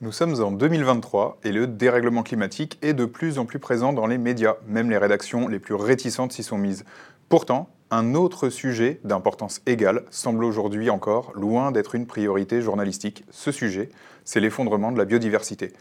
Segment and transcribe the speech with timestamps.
[0.00, 4.06] Nous sommes en 2023 et le dérèglement climatique est de plus en plus présent dans
[4.06, 4.56] les médias.
[4.66, 6.84] Même les rédactions les plus réticentes s'y sont mises.
[7.28, 13.24] Pourtant, un autre sujet d'importance égale semble aujourd'hui encore loin d'être une priorité journalistique.
[13.30, 13.88] Ce sujet,
[14.24, 15.72] c'est l'effondrement de la biodiversité.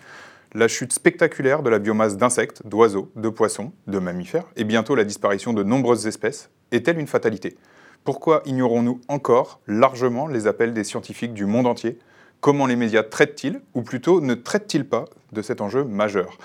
[0.53, 5.03] La chute spectaculaire de la biomasse d'insectes, d'oiseaux, de poissons, de mammifères et bientôt la
[5.03, 7.57] disparition de nombreuses espèces est-elle une fatalité?
[8.05, 11.99] Pourquoi ignorons-nous encore largement les appels des scientifiques du monde entier?
[12.39, 16.37] Comment les médias traitent-ils, ou plutôt ne traitent-ils pas, de cet enjeu majeur?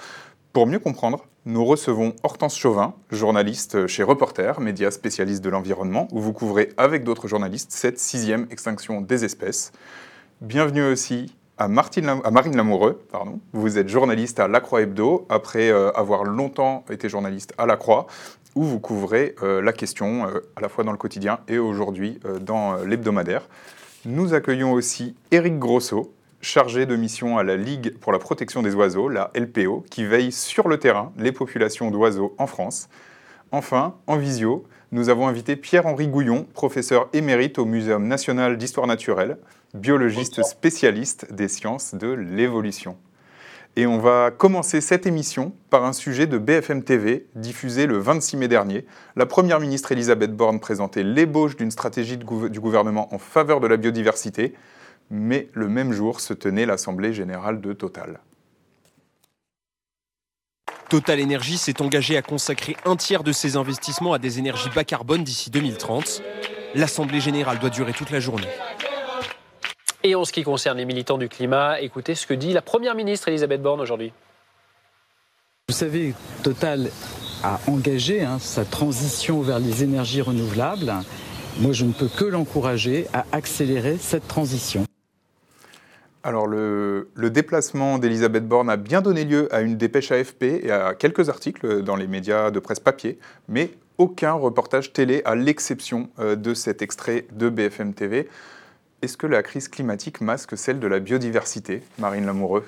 [0.52, 6.20] Pour mieux comprendre, nous recevons Hortense Chauvin, journaliste chez Reporter, média spécialiste de l'environnement, où
[6.20, 9.73] vous couvrez avec d'autres journalistes cette sixième extinction des espèces.
[10.41, 13.02] Bienvenue aussi à, Marine Lamoureux.
[13.10, 13.41] Pardon.
[13.52, 17.76] Vous êtes journaliste à La Croix Hebdo, après euh, avoir longtemps été journaliste à La
[17.76, 18.07] Croix,
[18.54, 22.20] où vous couvrez euh, la question euh, à la fois dans le quotidien et aujourd'hui
[22.40, 23.48] dans l'hebdomadaire.
[24.04, 28.74] Nous accueillons aussi Éric Grosso, chargé de mission à la Ligue pour la protection des
[28.74, 32.88] oiseaux, la LPO, qui veille sur le terrain les populations d'oiseaux en France.
[33.52, 39.38] Enfin, en visio, nous avons invité Pierre-Henri Gouillon, professeur émérite au Muséum national d'histoire naturelle,
[39.73, 42.96] biologiste spécialiste des sciences de l'évolution.
[43.76, 48.37] Et on va commencer cette émission par un sujet de BFM TV diffusé le 26
[48.37, 48.85] mai dernier.
[49.16, 53.79] La Première ministre Elisabeth Borne présentait l'ébauche d'une stratégie du gouvernement en faveur de la
[53.79, 54.52] biodiversité,
[55.13, 58.18] mais le même jour se tenait l'Assemblée générale de Total.
[60.88, 64.84] Total Energy s'est engagé à consacrer un tiers de ses investissements à des énergies bas
[64.84, 66.22] carbone d'ici 2030.
[66.75, 68.49] L'Assemblée générale doit durer toute la journée.
[70.03, 72.94] Et en ce qui concerne les militants du climat, écoutez ce que dit la Première
[72.94, 74.15] ministre Elisabeth Borne aujourd'hui.
[75.69, 76.91] Vous savez, Total
[77.43, 80.94] a engagé hein, sa transition vers les énergies renouvelables.
[81.59, 84.86] Moi, je ne peux que l'encourager à accélérer cette transition.
[86.25, 90.71] Alors, le, le déplacement d'Elisabeth Borne a bien donné lieu à une dépêche AFP et
[90.71, 93.19] à quelques articles dans les médias de presse papier,
[93.49, 98.28] mais aucun reportage télé à l'exception euh, de cet extrait de BFM TV.
[99.03, 102.65] Est-ce que la crise climatique masque celle de la biodiversité, Marine Lamoureux?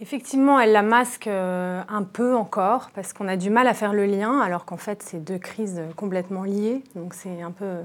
[0.00, 3.92] Effectivement, elle la masque euh, un peu encore, parce qu'on a du mal à faire
[3.92, 6.82] le lien, alors qu'en fait, c'est deux crises complètement liées.
[6.96, 7.76] Donc c'est un peu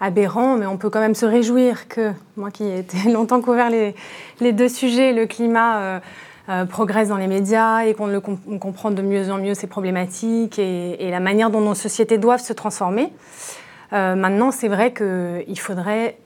[0.00, 4.52] aberrant, mais on peut quand même se réjouir que, moi qui ai longtemps couvert les,
[4.52, 6.00] deux sujets, le climat euh,
[6.48, 8.20] euh, progresse dans les médias et qu'on
[8.58, 12.42] comprend de mieux en mieux ces problématiques et, et, la manière dont nos sociétés doivent
[12.42, 13.12] se transformer.
[13.92, 16.16] maintenant, c'est vrai qu'il faudrait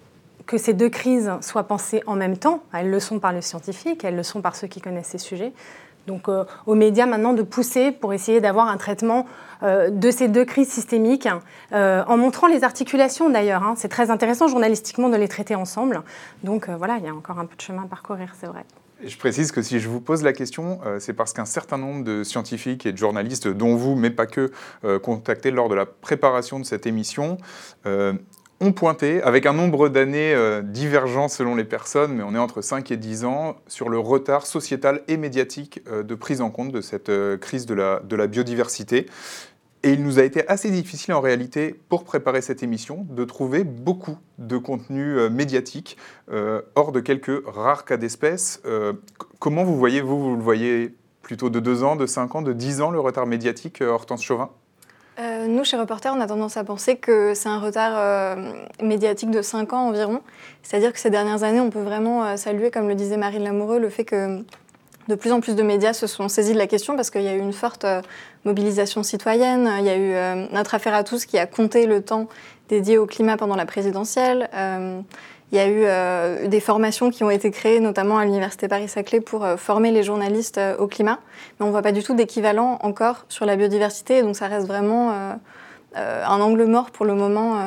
[0.46, 2.62] que ces deux crises soient pensées en même temps.
[2.72, 5.52] Elles le sont par le scientifique, elles le sont par ceux qui connaissent ces sujets.
[6.06, 9.26] Donc euh, aux médias maintenant de pousser pour essayer d'avoir un traitement
[9.62, 11.28] euh, de ces deux crises systémiques,
[11.72, 13.62] euh, en montrant les articulations d'ailleurs.
[13.62, 13.74] Hein.
[13.76, 16.02] C'est très intéressant journalistiquement de les traiter ensemble.
[16.42, 18.64] Donc voilà, il y a encore un peu de chemin à parcourir, c'est vrai.
[19.02, 22.24] je précise que si je vous pose la question, c'est parce qu'un certain nombre de
[22.24, 24.52] scientifiques et de journalistes, dont vous, mais pas que,
[25.02, 27.38] contactés lors de la préparation de cette émission,
[28.60, 32.62] ont pointé, avec un nombre d'années euh, divergent selon les personnes, mais on est entre
[32.62, 36.72] 5 et 10 ans, sur le retard sociétal et médiatique euh, de prise en compte
[36.72, 39.06] de cette euh, crise de la, biodiversité.
[39.82, 43.64] Et il nous a été assez difficile en réalité, pour préparer cette émission, de trouver
[43.64, 45.98] beaucoup de contenu médiatique,
[46.74, 48.62] hors de quelques rares cas d'espèces.
[49.40, 52.54] comment vous voyez, vous, vous le voyez plutôt de 2 ans, de 5 ans, de
[52.54, 54.48] 10 ans, le retard médiatique, Hortense Chauvin?
[55.18, 58.52] Euh, nous, chez Reporter, on a tendance à penser que c'est un retard euh,
[58.82, 60.22] médiatique de 5 ans environ.
[60.62, 63.78] C'est-à-dire que ces dernières années, on peut vraiment euh, saluer, comme le disait Marine Lamoureux,
[63.78, 64.42] le fait que
[65.06, 67.28] de plus en plus de médias se sont saisis de la question parce qu'il y
[67.28, 67.86] a eu une forte
[68.44, 69.70] mobilisation citoyenne.
[69.78, 72.26] Il y a eu notre affaire à tous qui a compté le temps
[72.70, 74.48] dédié au climat pendant la présidentielle.
[75.52, 79.20] Il y a eu euh, des formations qui ont été créées, notamment à l'Université Paris-Saclay,
[79.20, 81.20] pour euh, former les journalistes euh, au climat.
[81.58, 84.22] Mais on ne voit pas du tout d'équivalent encore sur la biodiversité.
[84.22, 85.12] Donc ça reste vraiment
[85.94, 87.58] un angle mort pour le moment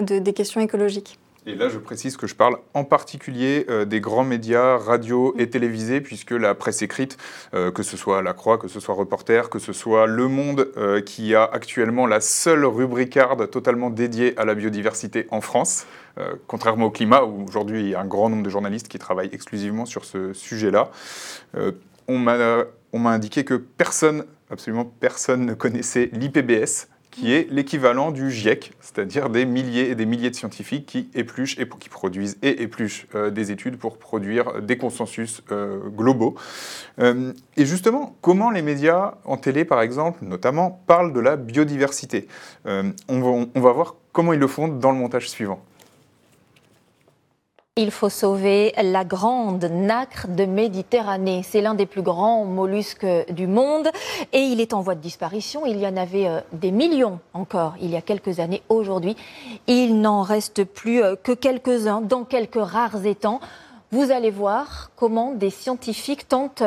[0.00, 1.18] des questions écologiques.
[1.46, 6.02] Et là, je précise que je parle en particulier des grands médias radio et télévisés,
[6.02, 7.16] puisque la presse écrite,
[7.52, 10.68] que ce soit La Croix, que ce soit Reporter, que ce soit Le Monde,
[11.06, 15.86] qui a actuellement la seule rubricarde totalement dédiée à la biodiversité en France,
[16.18, 18.98] euh, contrairement au climat, où aujourd'hui il y a un grand nombre de journalistes qui
[18.98, 20.90] travaillent exclusivement sur ce sujet-là.
[21.56, 21.72] Euh,
[22.08, 28.72] on m'a indiqué que personne, absolument personne, ne connaissait l'IPBS, qui est l'équivalent du GIEC,
[28.80, 33.06] c'est-à-dire des milliers et des milliers de scientifiques qui épluchent et qui produisent et épluchent
[33.14, 36.36] euh, des études pour produire des consensus euh, globaux.
[36.98, 42.28] Euh, et justement, comment les médias en télé, par exemple, notamment, parlent de la biodiversité?
[42.66, 45.62] On on va voir comment ils le font dans le montage suivant.
[47.80, 51.44] Il faut sauver la grande nacre de Méditerranée.
[51.44, 53.86] C'est l'un des plus grands mollusques du monde
[54.32, 55.64] et il est en voie de disparition.
[55.64, 58.62] Il y en avait euh, des millions encore il y a quelques années.
[58.68, 59.14] Aujourd'hui,
[59.68, 63.38] il n'en reste plus euh, que quelques-uns dans quelques rares étangs.
[63.92, 66.64] Vous allez voir comment des scientifiques tentent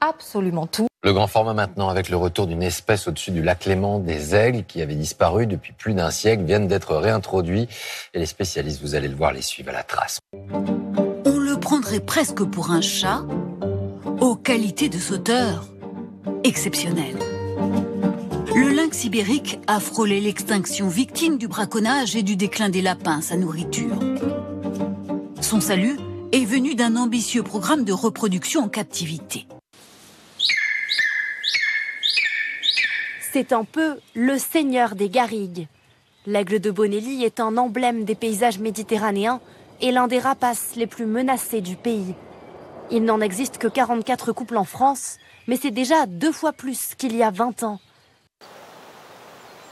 [0.00, 0.88] absolument tout.
[1.06, 4.64] Le grand format maintenant, avec le retour d'une espèce au-dessus du lac Léman, des aigles
[4.66, 7.68] qui avaient disparu depuis plus d'un siècle, viennent d'être réintroduits.
[8.12, 10.18] Et les spécialistes, vous allez le voir, les suivent à la trace.
[10.32, 13.24] On le prendrait presque pour un chat,
[14.20, 15.68] aux qualités de sauteur
[16.42, 17.20] exceptionnelles.
[18.56, 23.36] Le lynx ibérique a frôlé l'extinction victime du braconnage et du déclin des lapins, sa
[23.36, 23.96] nourriture.
[25.40, 25.98] Son salut
[26.32, 29.46] est venu d'un ambitieux programme de reproduction en captivité.
[33.38, 35.68] C'est un peu le seigneur des garrigues.
[36.24, 39.42] L'aigle de Bonelli est un emblème des paysages méditerranéens
[39.82, 42.14] et l'un des rapaces les plus menacés du pays.
[42.90, 45.18] Il n'en existe que 44 couples en France,
[45.48, 47.78] mais c'est déjà deux fois plus qu'il y a 20 ans.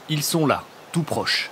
[0.09, 1.49] Ils sont là, tout proches.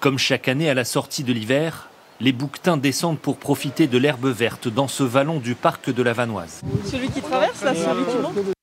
[0.00, 1.88] Comme chaque année à la sortie de l'hiver,
[2.20, 6.12] les bouquetins descendent pour profiter de l'herbe verte dans ce vallon du parc de la
[6.12, 6.60] Vanoise.
[6.84, 8.53] Celui qui traverse, là, celui qui monte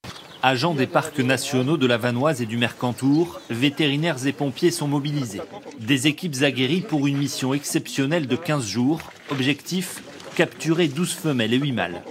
[0.44, 5.42] Agents des parcs nationaux de la Vanoise et du Mercantour, vétérinaires et pompiers sont mobilisés.
[5.80, 9.02] Des équipes aguerries pour une mission exceptionnelle de 15 jours.
[9.30, 10.02] Objectif
[10.36, 12.02] capturer 12 femelles et 8 mâles.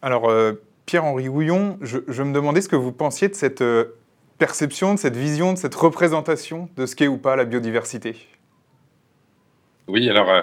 [0.00, 0.54] Alors, euh,
[0.86, 3.96] Pierre-Henri Houillon, je, me demandais ce que vous pensiez de cette euh,
[4.38, 8.16] perception, de cette vision, de cette représentation de ce qu'est ou pas la biodiversité?
[9.86, 10.40] Oui, alors, euh,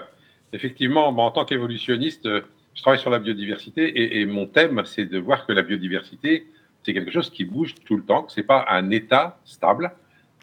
[0.54, 2.28] effectivement, en tant qu'évolutionniste,
[2.74, 6.48] je travaille sur la biodiversité et, mon thème, c'est de voir que la biodiversité,
[6.84, 9.92] c'est quelque chose qui bouge tout le temps, que ce n'est pas un état stable.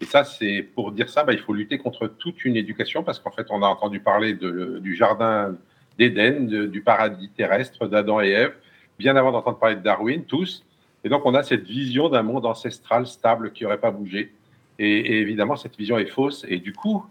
[0.01, 3.19] Et ça, c'est pour dire ça, bah, il faut lutter contre toute une éducation parce
[3.19, 5.57] qu'en fait, on a entendu parler du jardin
[5.99, 8.55] d'Éden, du paradis terrestre d'Adam et Ève,
[8.99, 10.65] bien avant d'entendre parler de Darwin, tous.
[11.05, 14.33] Et donc, on a cette vision d'un monde ancestral stable qui n'aurait pas bougé.
[14.79, 16.45] Et, évidemment, cette vision est fausse.
[16.49, 17.05] Et du coup,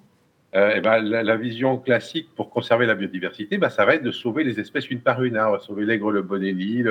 [0.58, 4.12] euh, eh ben, la, vision classique pour conserver la biodiversité, ben, ça va être de
[4.12, 5.38] sauver les espèces une par une.
[5.38, 5.46] Hein.
[5.50, 6.84] On va sauver l'aigre, le bonelli.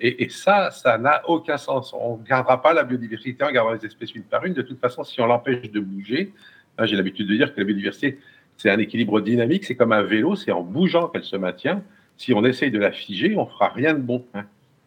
[0.00, 1.94] et, ça, ça n'a aucun sens.
[1.98, 4.52] On ne gardera pas la biodiversité, on gardera les espèces une par une.
[4.52, 6.34] De toute façon, si on l'empêche de bouger,
[6.76, 8.18] hein, j'ai l'habitude de dire que la biodiversité,
[8.58, 11.82] c'est un équilibre dynamique, c'est comme un vélo, c'est en bougeant qu'elle se maintient.
[12.18, 14.26] Si on essaye de la figer, on fera rien de bon.
[14.34, 14.44] Hein.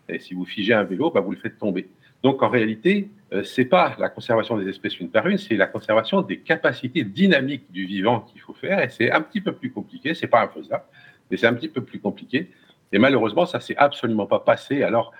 [0.08, 1.88] Et si vous figez un vélo, ben, vous le faites tomber.
[2.24, 3.10] Donc en réalité,
[3.44, 7.70] c'est pas la conservation des espèces une par une, c'est la conservation des capacités dynamiques
[7.72, 8.80] du vivant qu'il faut faire.
[8.80, 10.14] Et c'est un petit peu plus compliqué.
[10.14, 10.84] C'est pas imfaisable,
[11.30, 12.50] mais c'est un petit peu plus compliqué.
[12.92, 14.84] Et malheureusement, ça s'est absolument pas passé.
[14.84, 15.12] Alors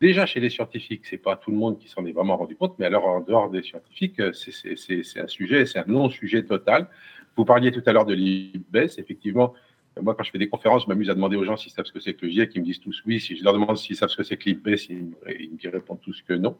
[0.00, 2.74] déjà chez les scientifiques, c'est pas tout le monde qui s'en est vraiment rendu compte,
[2.78, 6.88] mais alors en dehors des scientifiques, euh, c'est un sujet, c'est un non-sujet total.
[7.36, 9.54] Vous parliez tout à l'heure de l'IBES, effectivement.
[10.00, 11.92] Moi, quand je fais des conférences, je m'amuse à demander aux gens s'ils savent ce
[11.92, 12.52] que c'est que le GIEC.
[12.54, 13.20] Ils me disent tous oui.
[13.20, 16.22] Si je leur demande s'ils savent ce que c'est que l'IBES, ils, me répondent tous
[16.22, 16.56] que non.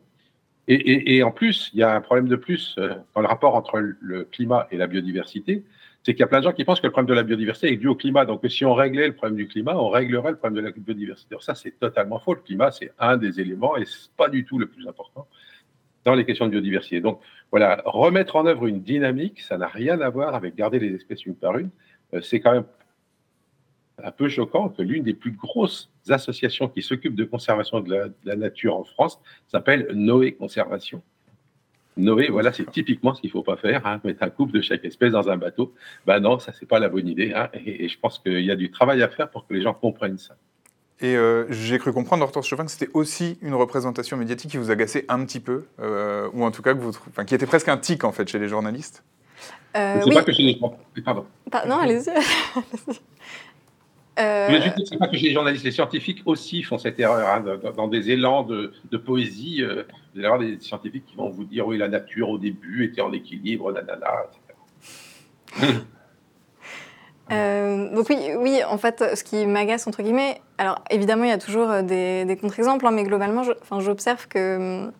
[0.66, 3.78] Et, en plus, il y a un problème de plus euh, dans le rapport entre
[3.78, 5.62] le climat et la biodiversité,
[6.04, 7.72] c'est qu'il y a plein de gens qui pensent que le problème de la biodiversité
[7.72, 8.26] est dû au climat.
[8.26, 11.34] Donc, si on réglait le problème du climat, on réglerait le problème de la biodiversité.
[11.34, 12.34] Alors ça, c'est totalement faux.
[12.34, 15.26] Le climat, c'est un des éléments et c'est pas du tout le plus important
[16.04, 17.00] dans les questions de biodiversité.
[17.00, 20.94] Donc, voilà, remettre en œuvre une dynamique, ça n'a rien à voir avec garder les
[20.94, 21.70] espèces une par une.
[22.12, 22.64] Euh, c'est quand même
[24.04, 28.36] un peu choquant que l'une des plus grosses associations qui s'occupent de conservation de la,
[28.36, 29.18] nature en France
[29.48, 31.02] s'appelle Noé Conservation.
[31.96, 34.60] Noé, voilà, c'est typiquement ce qu'il ne faut pas faire, hein, mettre un couple de
[34.60, 35.72] chaque espèce dans un bateau.
[36.06, 37.32] Ben non, ça, c'est pas la bonne idée.
[37.34, 39.74] Hein, et, je pense qu'il y a du travail à faire pour que les gens
[39.74, 40.34] comprennent ça.
[41.00, 44.70] Et euh, j'ai cru comprendre, Hortense Chauvin, que c'était aussi une représentation médiatique qui vous
[44.70, 47.68] agaçait un petit peu, euh, ou en tout cas que vous, enfin, qui était presque
[47.68, 49.04] un tic en fait chez les journalistes?
[49.76, 50.14] Euh, oui.
[50.14, 50.60] pas que chez les
[51.04, 51.26] Pardon.
[51.66, 52.10] non, allez-y.
[54.18, 54.48] Euh...
[54.48, 57.28] Mais je c'est pas que les journalistes, les scientifiques aussi font cette erreur.
[57.28, 57.44] Hein,
[57.76, 61.66] dans, des élans de, poésie, euh, vous allez avoir des scientifiques qui vont vous dire
[61.66, 64.12] oui, la nature au début était en équilibre, nanana,
[65.58, 65.72] etc.
[67.32, 71.32] Euh, donc oui, oui, en fait, ce qui m'agace entre guillemets, alors évidemment il y
[71.32, 73.44] a toujours des, contre-exemples, hein, mais globalement,
[73.80, 74.92] j'observe que hum,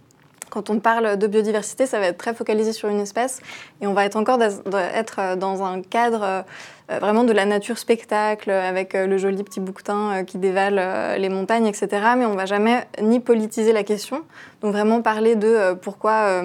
[0.54, 3.40] quand on parle de biodiversité, ça va être très focalisé sur une espèce
[3.80, 6.44] et on va être encore être dans un cadre
[6.90, 11.18] euh, vraiment de la nature spectacle avec euh, le joli petit bouquetin euh, qui dévale
[11.18, 11.88] les montagnes, etc.
[12.16, 14.22] Mais on va jamais ni politiser la question,
[14.60, 16.42] donc vraiment parler de pourquoi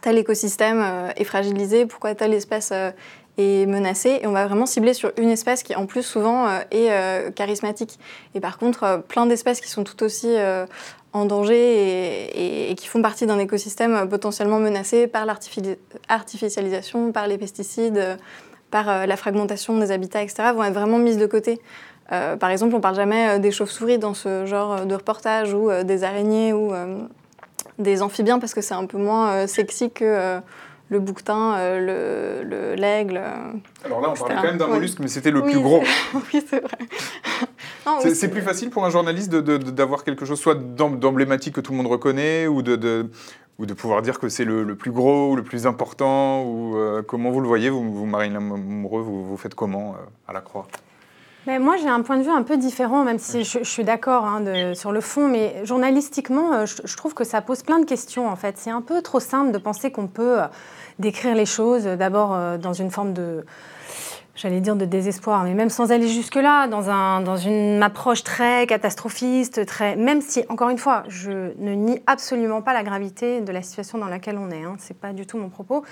[0.00, 0.84] tel écosystème
[1.16, 2.72] est fragilisé, pourquoi telle espèce
[3.38, 4.18] est menacée.
[4.22, 7.98] Et on va vraiment cibler sur une espèce qui, en plus, souvent est charismatique.
[8.34, 10.34] Et par contre, plein d'espèces qui sont tout aussi
[11.12, 18.18] en danger et, qui font partie d'un écosystème potentiellement menacé par l'artificialisation, par les pesticides,
[18.70, 21.60] par la fragmentation des habitats, etc., vont être vraiment mises de côté.
[22.10, 25.54] Euh, par exemple, on ne parle jamais euh, des chauves-souris dans ce genre de reportage
[25.54, 26.72] ou euh, des araignées ou
[27.78, 30.40] des amphibiens parce que c'est un peu moins sexy que
[30.92, 31.56] le bouquetin,
[32.76, 33.20] l'aigle.
[33.84, 35.82] Alors là, on parlait quand même d'un mollusque, mais c'était le plus gros.
[36.14, 36.78] oui, c'est vrai.
[38.14, 41.88] C'est plus facile pour un journaliste d'avoir quelque chose soit d'emblématique que tout le monde
[41.88, 43.10] reconnaît ou de,
[43.58, 46.76] ou de pouvoir dire que c'est le, plus gros ou le plus important ou
[47.08, 49.96] comment vous le voyez, vous, vous Marine Lamoureux, vous, vous faites comment
[50.28, 50.68] à la Croix?
[51.46, 54.74] Moi, j'ai un point de vue un peu différent, même si je, suis d'accord hein,
[54.74, 58.36] sur le fond, mais journalistiquement, euh, je, trouve que ça pose plein de questions, en
[58.36, 58.56] fait.
[58.58, 60.46] C'est un peu trop simple de penser qu'on peut euh,
[60.98, 63.44] décrire les choses euh, d'abord dans une forme de
[64.34, 68.66] j'allais dire de désespoir, mais même sans aller jusque-là, dans, un, dans une approche très
[68.66, 73.52] catastrophiste, très, même si, encore une fois, je ne nie absolument pas la gravité de
[73.52, 75.84] la situation dans laquelle on est, hein, ce n'est pas du tout mon propos,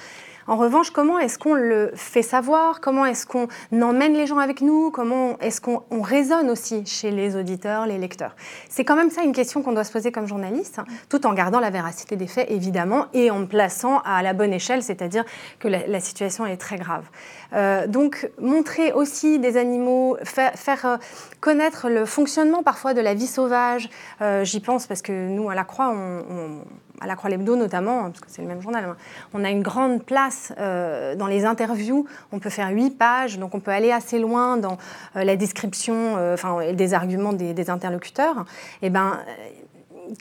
[0.50, 2.80] en revanche, comment est-ce qu'on le fait savoir?
[2.80, 4.90] Comment est-ce qu'on emmène les gens avec nous?
[4.90, 8.34] Comment est-ce qu'on résonne aussi chez les auditeurs, les lecteurs?
[8.68, 11.60] C'est quand même ça une question qu'on doit se poser comme journaliste, tout en gardant
[11.60, 15.24] la véracité des faits, évidemment, et en plaçant à la bonne échelle, c'est-à-dire
[15.60, 17.04] que la, situation est très grave.
[17.52, 20.96] Euh, donc, montrer aussi des animaux, faire, euh,
[21.38, 23.88] connaître le fonctionnement parfois de la vie sauvage,
[24.20, 26.62] euh, j'y pense parce que nous, à la Croix, on
[27.00, 28.96] à la Croix-Lebdo notamment, parce que c'est le même journal, hein.
[29.34, 32.06] on a une grande place euh, dans les interviews.
[32.32, 34.78] On peut faire huit pages, donc on peut aller assez loin dans
[35.16, 38.44] euh, la description euh, enfin, des arguments des, des interlocuteurs.
[38.82, 39.18] Et eh ben,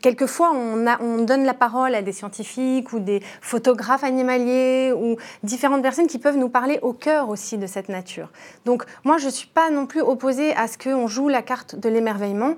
[0.02, 6.08] quelquefois, on, donne la parole à des scientifiques ou des photographes animaliers ou différentes personnes
[6.08, 8.30] qui peuvent nous parler au cœur aussi de cette nature.
[8.66, 11.76] Donc, moi, je ne suis pas non plus opposée à ce qu'on joue la carte
[11.76, 12.56] de l'émerveillement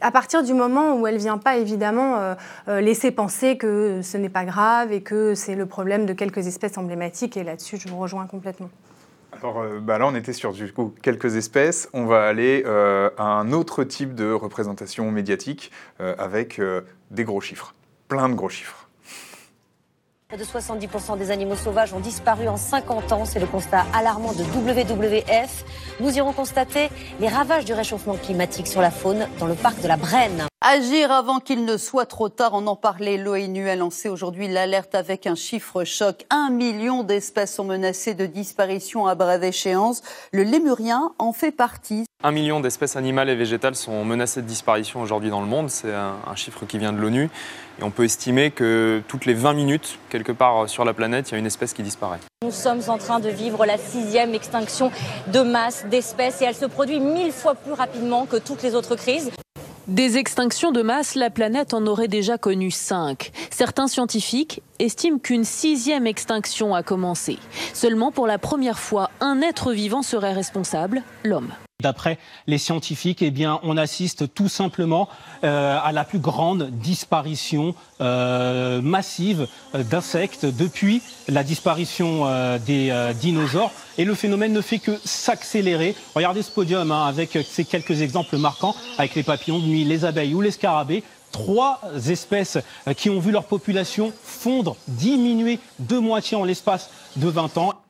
[0.00, 2.34] à partir du moment où elle ne vient pas évidemment euh,
[2.68, 6.46] euh, laisser penser que ce n'est pas grave et que c'est le problème de quelques
[6.46, 7.36] espèces emblématiques.
[7.36, 8.70] Et là-dessus, je vous rejoins complètement.
[9.42, 10.54] Alors euh, bah là, on était sur
[11.02, 11.88] quelques espèces.
[11.92, 16.60] On va aller euh, à un autre type de représentation médiatique euh, avec
[17.10, 17.74] des gros chiffres,
[18.08, 18.88] plein de gros chiffres.
[20.28, 23.24] Près de 70% des animaux sauvages ont disparu en 50 ans.
[23.24, 25.64] C'est le constat alarmant de WWF.
[26.00, 26.88] Nous irons constater
[27.20, 30.46] les ravages du réchauffement climatique sur la faune dans le parc de la Brenne.
[30.64, 33.16] Agir avant qu'il ne soit trop tard, on en parlait.
[33.16, 36.24] L'ONU a lancé aujourd'hui l'alerte avec un chiffre choc.
[36.30, 40.02] Un million d'espèces sont menacées de disparition à brève échéance.
[40.32, 42.04] Le lémurien en fait partie.
[42.22, 45.68] Un million d'espèces animales et végétales sont menacées de disparition aujourd'hui dans le monde.
[45.68, 47.28] C'est un, chiffre qui vient de l'ONU.
[47.80, 51.32] Et on peut estimer que toutes les 20 minutes, quelque part sur la planète, il
[51.32, 52.20] y a une espèce qui disparaît.
[52.44, 54.92] Nous sommes en train de vivre la sixième extinction
[55.26, 58.94] de masse d'espèces et elle se produit mille fois plus rapidement que toutes les autres
[58.94, 59.32] crises.
[59.88, 63.32] Des extinctions de masse, la planète en aurait déjà connu cinq.
[63.50, 67.38] Certains scientifiques estiment qu'une sixième extinction a commencé.
[67.74, 71.52] Seulement pour la première fois, un être vivant serait responsable, l'homme.
[71.82, 75.08] D'après les scientifiques, eh bien, on assiste tout simplement
[75.42, 82.26] euh, à la plus grande disparition euh, massive euh, d'insectes depuis la disparition
[82.64, 83.72] des dinosaures.
[83.98, 85.96] Et le phénomène ne fait que s'accélérer.
[86.14, 90.04] Regardez ce podium hein, avec ces quelques exemples marquants, avec les papillons de nuit, les
[90.04, 92.58] abeilles ou les scarabées trois espèces
[92.96, 97.81] qui ont vu leur population fondre, diminuer de moitié en l'espace de 20 ans.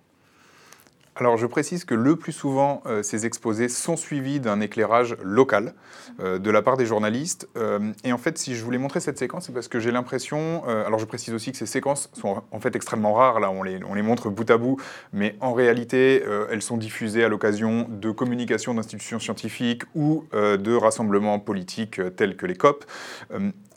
[1.15, 5.75] Alors je précise que le plus souvent, euh, ces exposés sont suivis d'un éclairage local
[6.21, 7.49] euh, de la part des journalistes.
[7.59, 10.65] Euh, et en fait, si je voulais montrer cette séquence, c'est parce que j'ai l'impression,
[10.65, 13.81] alors je précise aussi que ces séquences sont en fait extrêmement rares, là on les,
[13.85, 14.81] on les montre bout à bout,
[15.13, 21.39] mais en réalité, elles sont diffusées à l'occasion de communication d'institutions scientifiques ou de rassemblements
[21.39, 22.85] politiques tels que les COP.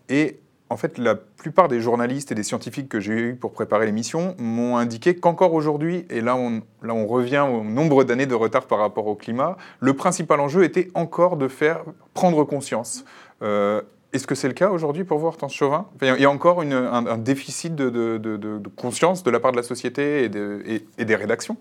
[0.10, 0.40] et
[0.70, 4.36] en fait, la plupart des journalistes et des scientifiques que j'ai eus pour préparer l'émission
[4.40, 9.06] m'ont indiqué qu'encore aujourd'hui, et là on, revient au nombre d'années de retard par rapport
[9.08, 13.06] au climat, le principal enjeu était encore de faire prendre conscience.
[13.44, 13.82] Euh,
[14.12, 15.88] est-ce que c'est le cas aujourd'hui pour vous, Hortense Chauvin?
[16.02, 20.86] Il y a encore un, déficit de, conscience de la part de la société et,
[20.98, 21.58] et des rédactions?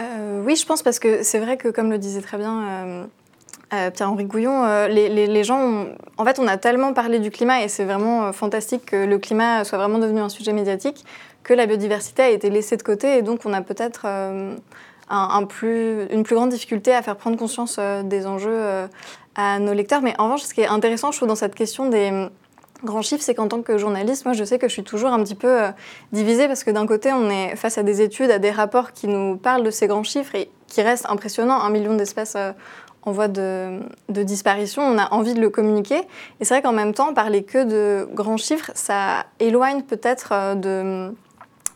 [0.00, 3.06] Euh, Oui, je pense parce que c'est vrai que, comme le disait très bien euh,
[3.72, 5.86] euh, Pierre-Henri Gouillon, euh, les, gens,
[6.18, 9.18] en fait, on a tellement parlé du climat et c'est vraiment euh, fantastique que le
[9.18, 11.04] climat soit vraiment devenu un sujet médiatique
[11.44, 14.06] que la biodiversité a été laissée de côté et donc on a peut-être
[15.08, 18.60] une plus grande difficulté à faire prendre conscience des enjeux
[19.36, 20.02] à nos lecteurs.
[20.02, 22.28] Mais en revanche, ce qui est intéressant, je trouve, dans cette question des,
[22.84, 25.22] grands chiffres, c'est qu'en tant que journaliste, moi je sais que je suis toujours un
[25.22, 25.60] petit peu
[26.12, 29.06] divisée parce que d'un côté, on est face à des études, à des rapports qui
[29.06, 32.36] nous parlent de ces grands chiffres et qui restent impressionnants, un million d'espèces
[33.02, 36.02] en voie de, disparition, on a envie de le communiquer.
[36.40, 41.12] Et c'est vrai qu'en même temps, parler que de grands chiffres, ça éloigne peut-être euh,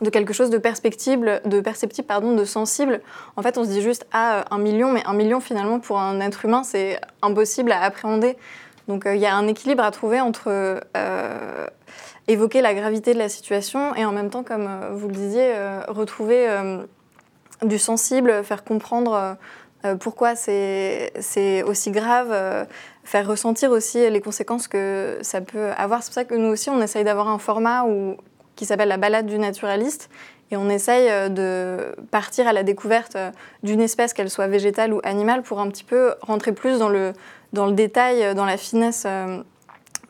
[0.01, 3.01] de, quelque chose de perspectible, de perceptible, pardon, de sensible.
[3.37, 6.21] En fait, on se dit juste ah un million, mais un million finalement pour un
[6.21, 8.37] être humain, c'est impossible à appréhender.
[8.87, 11.67] Donc euh, il y a un équilibre à trouver entre euh,
[12.29, 15.55] évoquer la gravité de la situation et en même temps, comme vous le disiez,
[15.89, 16.49] retrouver
[17.63, 19.35] du sensible, faire comprendre euh,
[20.01, 22.65] pourquoi c'est aussi grave, euh,
[23.05, 26.03] faire ressentir aussi les conséquences que ça peut avoir.
[26.03, 27.85] C'est pour ça que nous aussi, on essaye d'avoir un format
[28.57, 30.09] qui s'appelle la balade du naturaliste.
[30.51, 33.17] Et on essaye euh, de partir à la découverte
[33.63, 37.13] d'une espèce, qu'elle soit végétale ou animale, pour un petit peu rentrer plus dans le,
[37.53, 39.07] dans le détail, dans la finesse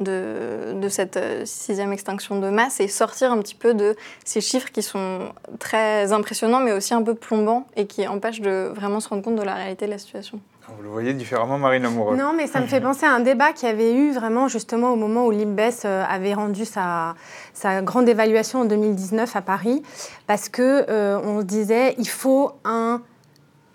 [0.01, 4.71] de, cette euh, sixième extinction de masse et sortir un petit peu de ces chiffres
[4.71, 9.09] qui sont très impressionnants mais aussi un peu plombants et qui empêchent de vraiment se
[9.09, 10.41] rendre compte de la réalité de la situation.
[10.77, 13.53] Vous le voyez différemment, Marine Amoureux Non, mais ça me fait penser à un débat
[13.53, 17.15] qui avait eu vraiment justement au moment où l'IMBES euh, avait rendu sa,
[17.53, 19.83] sa, grande évaluation en 2019 à Paris,
[20.27, 23.03] parce que euh, on disait il faut un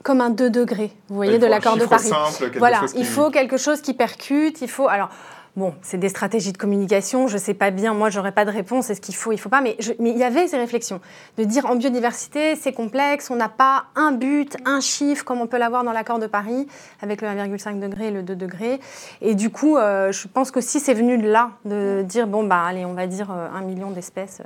[0.02, 2.08] comme un 2 degrés, vous voyez, de l'accord de Paris.
[2.08, 5.10] Simple, voilà, il faut quelque chose qui percute, il faut alors
[5.56, 8.52] Bon, c'est des stratégies de communication, je ne sais pas bien, moi j'aurais pas de
[8.52, 11.02] réponse, est-ce qu'il faut, il faut pas, mais, il y avait ces réflexions
[11.38, 15.48] de dire en biodiversité c'est complexe, on n'a pas un but, un chiffre comme on
[15.48, 16.68] peut l'avoir dans l'accord de Paris
[17.02, 18.80] avec le 1,5 degré et le 2 degrés.
[19.22, 22.44] Et du coup, euh, je pense que si c'est venu de là, de dire bon
[22.44, 24.42] bah allez, on va dire euh, un million d'espèces.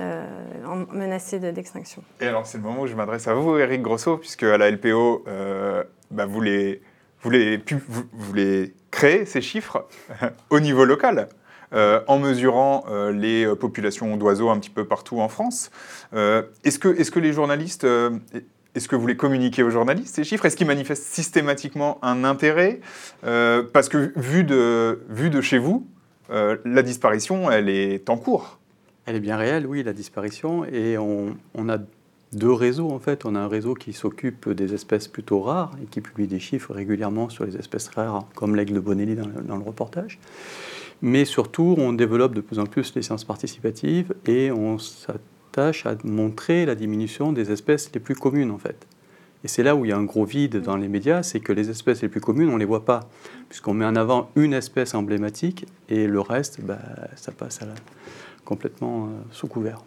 [0.00, 0.26] Euh,
[0.92, 2.02] menacées d'extinction.
[2.20, 4.68] et alors, c'est le moment où je m'adresse à vous, Eric Grosso, puisque à la
[4.68, 5.24] LPO,
[6.10, 6.82] bah, vous, les,
[7.24, 7.60] vous, les,
[8.12, 9.88] vous les créer ces chiffres
[10.50, 11.28] au niveau local.
[11.72, 15.72] Euh, en mesurant euh, les euh, populations d'oiseaux un petit peu partout en France.
[16.12, 17.84] est-ce, que, est-ce que les journalistes,
[18.74, 20.44] est-ce que vous les communiquez aux journalistes, ces chiffres?
[20.44, 22.80] Est-ce qu'ils manifestent systématiquement un intérêt?
[23.22, 25.88] Parce que vu de, vu de chez vous,
[26.28, 28.60] la disparition, elle est en cours.
[29.06, 30.64] Elle est bien réelle, oui, la disparition.
[30.66, 31.78] Et on, on a
[32.32, 33.24] deux réseaux en fait.
[33.24, 36.74] On a un réseau qui s'occupe des espèces plutôt rares et qui publie des chiffres
[36.74, 40.18] régulièrement sur les espèces rares, comme l'aigle de Bonelli dans le, reportage.
[41.02, 45.96] Mais surtout, on développe de plus en plus les sciences participatives et on s'attache à
[46.04, 48.86] montrer la diminution des espèces les plus communes en fait.
[49.44, 51.52] Et c'est là où il y a un gros vide dans les médias, c'est que
[51.52, 53.00] les espèces les plus communes, on ne les voit pas,
[53.50, 56.78] puisqu'on met en avant une espèce emblématique et le reste, bah,
[57.14, 57.60] ça passe
[58.46, 59.82] complètement euh, sous couvert.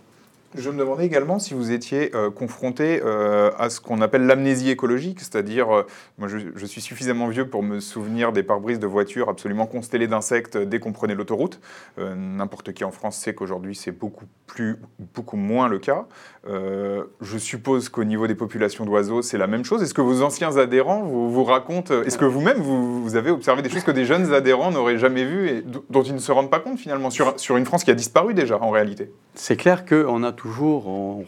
[0.55, 4.69] Je me demandais également si vous étiez euh, confronté euh, à ce qu'on appelle l'amnésie
[4.69, 5.83] écologique, c'est-à-dire, euh,
[6.17, 10.57] moi je, suis suffisamment vieux pour me souvenir des pare-brises de voitures absolument constellées d'insectes
[10.57, 11.59] dès qu'on prenait l'autoroute.
[11.97, 14.77] N'importe qui en France sait qu'aujourd'hui c'est beaucoup, plus,
[15.13, 16.05] beaucoup moins le cas.
[16.45, 19.81] je suppose qu'au niveau des populations d'oiseaux c'est la même chose.
[19.81, 23.69] Est-ce que vos anciens adhérents vous, racontent, est-ce que vous-même vous, vous, avez observé des
[23.69, 26.59] choses que des jeunes adhérents n'auraient jamais vues et dont ils ne se rendent pas
[26.59, 29.11] compte finalement sur, sur une France qui a disparu déjà en réalité?
[29.35, 31.25] C'est clair qu'on a toujours, on,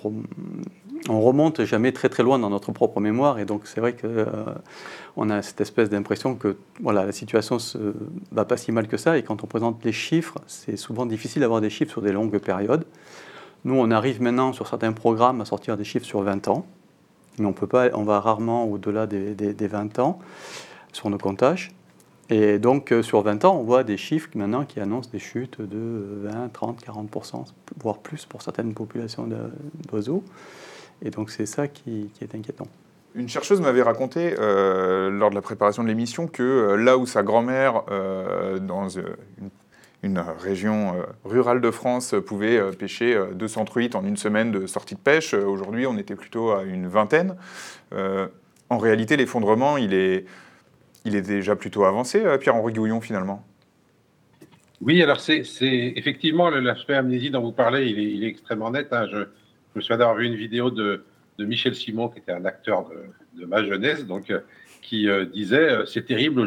[1.09, 5.29] remonte jamais très très loin dans notre propre mémoire, et donc c'est vrai qu'on euh,
[5.29, 7.91] a cette espèce d'impression que voilà, la situation ne
[8.31, 11.41] va pas si mal que ça, et quand on présente les chiffres, c'est souvent difficile
[11.41, 12.85] d'avoir des chiffres sur des longues périodes.
[13.65, 16.65] Nous, on arrive maintenant sur certains programmes à sortir des chiffres sur 20 ans,
[17.37, 20.19] mais on, peut pas, on va rarement au-delà des, des 20 ans
[20.93, 21.71] sur nos comptages.
[22.29, 25.61] Et donc, euh, sur 20 ans, on voit des chiffres maintenant qui annoncent des chutes
[25.61, 27.45] de 20, 30, 40%,
[27.81, 29.27] voire plus pour certaines populations
[29.87, 30.23] d'oiseaux.
[31.01, 32.67] Et donc, c'est ça qui, est inquiétant.
[33.15, 37.07] Une chercheuse m'avait raconté euh, lors de la préparation de l'émission que euh, là où
[37.07, 37.83] sa grand-mère,
[38.61, 38.87] dans
[40.03, 40.93] une, région
[41.25, 45.87] rurale de France, pouvait pêcher 200 truites en une semaine de sortie de pêche, aujourd'hui
[45.87, 47.35] on était plutôt à une vingtaine.
[47.91, 50.25] en réalité, l'effondrement, il est
[51.05, 53.45] il est déjà plutôt avancé, euh, Pierre-Henri Gouillon, finalement.
[54.81, 58.87] Oui, alors c'est effectivement l'aspect amnésie dont vous parlez, il est, extrêmement net.
[58.91, 59.07] Hein.
[59.11, 59.17] Je,
[59.75, 61.03] me souviens d'avoir vu une vidéo de,
[61.37, 62.89] Michel Simon, qui était un acteur
[63.35, 64.39] de, ma jeunesse, donc euh,
[64.81, 66.45] qui euh, disait c'est terrible.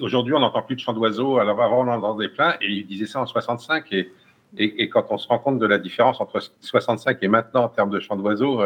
[0.00, 1.38] Aujourd'hui, on n'entend plus de chants d'oiseaux.
[1.38, 3.92] Alors avant, on en entendait plein, et il disait ça en 65.
[3.92, 4.10] Et,
[4.56, 7.90] et, quand on se rend compte de la différence entre 65 et maintenant en termes
[7.90, 8.62] de chants d'oiseaux,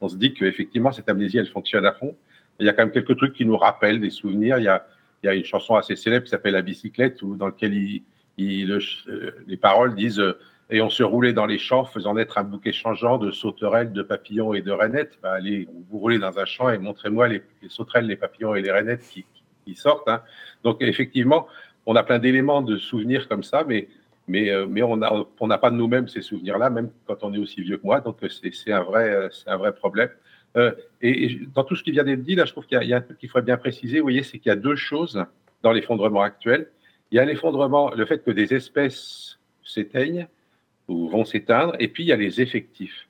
[0.00, 2.16] on se dit qu'effectivement cette amnésie, elle fonctionne à fond.
[2.58, 4.58] Il y a quand même quelques trucs qui nous rappellent des souvenirs.
[4.58, 4.86] Il y a,
[5.22, 8.02] il y a une chanson assez célèbre qui s'appelle La bicyclette, où, dans laquelle il,
[8.38, 10.38] il, euh, les paroles disent euh,
[10.70, 14.02] Et on se roulait dans les champs, faisant naître un bouquet changeant de sauterelles, de
[14.02, 15.18] papillons et de rainettes.
[15.22, 18.70] Bah, allez, vous roulez dans un champ et montrez-moi les, sauterelles, les papillons et les
[18.70, 19.24] rainettes qui,
[19.74, 20.08] sortent.
[20.08, 20.22] Hein.
[20.62, 21.48] Donc, effectivement,
[21.86, 23.88] on a plein d'éléments de souvenirs comme ça, mais
[24.28, 27.38] mais, mais on n'a on n'a pas de nous-mêmes ces souvenirs-là, même quand on est
[27.38, 28.00] aussi vieux que moi.
[28.00, 30.08] Donc c'est un, vrai, un vrai problème.
[31.02, 33.00] Et, dans tout ce qui vient d'être dit, là, je trouve qu'il y, a un
[33.00, 35.24] truc qu'il faudrait bien préciser, vous voyez, c'est qu'il y a deux choses
[35.62, 36.68] dans l'effondrement actuel.
[37.10, 40.26] Il y a l'effondrement, le fait que des espèces s'éteignent
[40.88, 43.08] ou vont s'éteindre, et puis il y a les effectifs.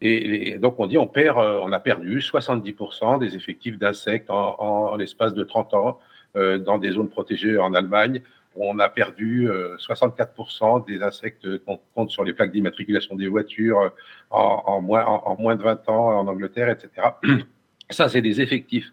[0.00, 4.96] Et, donc on dit on perd, euh, on a perdu 70% des effectifs d'insectes en,
[4.96, 6.00] l'espace de 30 ans
[6.36, 8.20] euh, dans des zones protégées en Allemagne.
[8.56, 13.92] On a perdu 64% euh, des insectes qu'on compte sur les plaques d'immatriculation des voitures
[14.30, 17.08] en, moins, en, moins, de 20 ans en Angleterre, etc.
[17.90, 18.92] Ça, c'est des effectifs.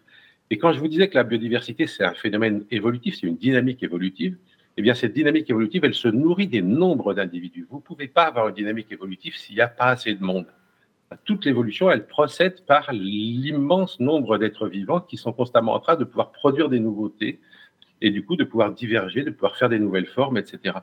[0.49, 3.81] Et quand je vous disais que la biodiversité, c'est un phénomène évolutif, c'est une dynamique
[3.83, 4.37] évolutive,
[4.77, 7.67] eh bien, cette dynamique évolutive, elle se nourrit des nombres d'individus.
[7.69, 10.47] Vous ne pouvez pas avoir une dynamique évolutive s'il n'y a pas assez de monde
[11.25, 16.03] toute l'évolution, elle procède par l'immense nombre d'êtres vivants qui sont constamment en train de
[16.03, 17.39] pouvoir produire des nouveautés
[18.01, 20.75] et du coup de pouvoir diverger, de pouvoir faire des nouvelles formes, etc.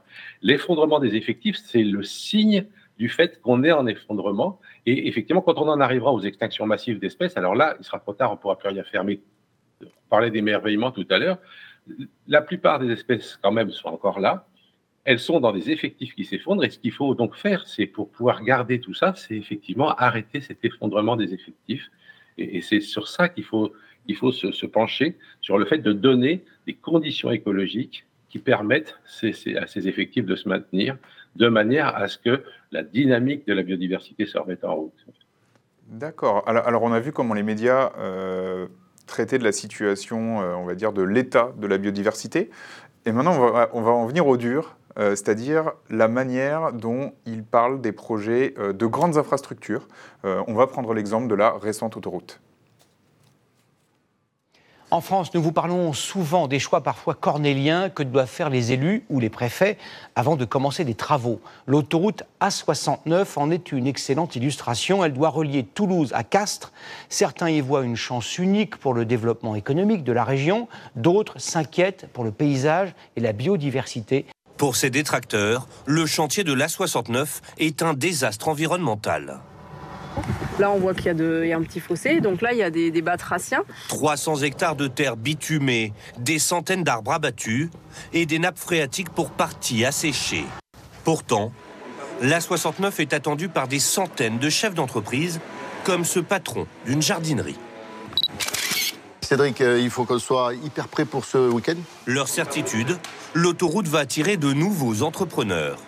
[0.42, 2.66] L'effondrement des effectifs, c'est le signe
[2.98, 4.60] du fait qu'on est en effondrement.
[4.86, 8.12] Et effectivement, quand on en arrivera aux extinctions massives d'espèces, alors là, il sera trop
[8.12, 9.04] tard, on ne pourra plus rien faire.
[9.04, 9.20] Mais
[9.82, 11.38] on parlait d'émerveillement tout à l'heure.
[12.26, 14.46] La plupart des espèces, quand même, sont encore là
[15.08, 16.64] elles sont dans des effectifs qui s'effondrent.
[16.64, 20.42] Et ce qu'il faut donc faire, c'est pour pouvoir garder tout ça, c'est effectivement arrêter
[20.42, 21.90] cet effondrement des effectifs.
[22.36, 23.72] Et, c'est sur ça qu'il faut,
[24.08, 29.66] il faut se, pencher, sur le fait de donner des conditions écologiques qui permettent à
[29.66, 30.96] ces effectifs de se maintenir,
[31.36, 32.42] de manière à ce que
[32.72, 34.92] la dynamique de la biodiversité se remette en route.
[35.88, 36.42] D'accord.
[36.46, 38.66] Alors, on a vu comment les médias euh,
[39.06, 42.50] traitaient de la situation, euh, on va dire, de l'état de la biodiversité.
[43.06, 43.32] Et maintenant,
[43.72, 48.52] on va, en venir au dur, euh, c'est-à-dire la manière dont il parle des projets
[48.58, 49.88] de grandes infrastructures.
[50.24, 52.40] On va prendre l'exemple de la récente autoroute.
[54.90, 59.04] En France, nous vous parlons souvent des choix parfois cornéliens que doivent faire les élus
[59.10, 59.76] ou les préfets
[60.16, 61.42] avant de commencer des travaux.
[61.66, 65.04] L'autoroute A69 en est une excellente illustration.
[65.04, 66.72] Elle doit relier Toulouse à Castres.
[67.10, 70.68] Certains y voient une chance unique pour le développement économique de la région.
[70.96, 74.24] D'autres s'inquiètent pour le paysage et la biodiversité.
[74.56, 77.26] Pour ces détracteurs, le chantier de l'A69
[77.58, 79.40] est un désastre environnemental.
[80.58, 82.90] Là, on voit qu'il y, a un petit fossé, donc là, il y a des,
[82.90, 83.62] des batraciens.
[83.88, 87.70] 300 hectares de terre bitumée, des centaines d'arbres abattus
[88.12, 90.44] et des nappes phréatiques pour partie asséchées.
[91.04, 91.52] Pourtant,
[92.22, 95.40] l'A69 est attendue par des centaines de chefs d'entreprise,
[95.84, 97.58] comme ce patron d'une jardinerie.
[99.20, 101.76] Cédric, euh, il faut qu'on soit hyper prêt pour ce week-end?
[102.06, 102.98] Leur certitude,
[103.34, 105.78] l'autoroute va attirer de nouveaux entrepreneurs.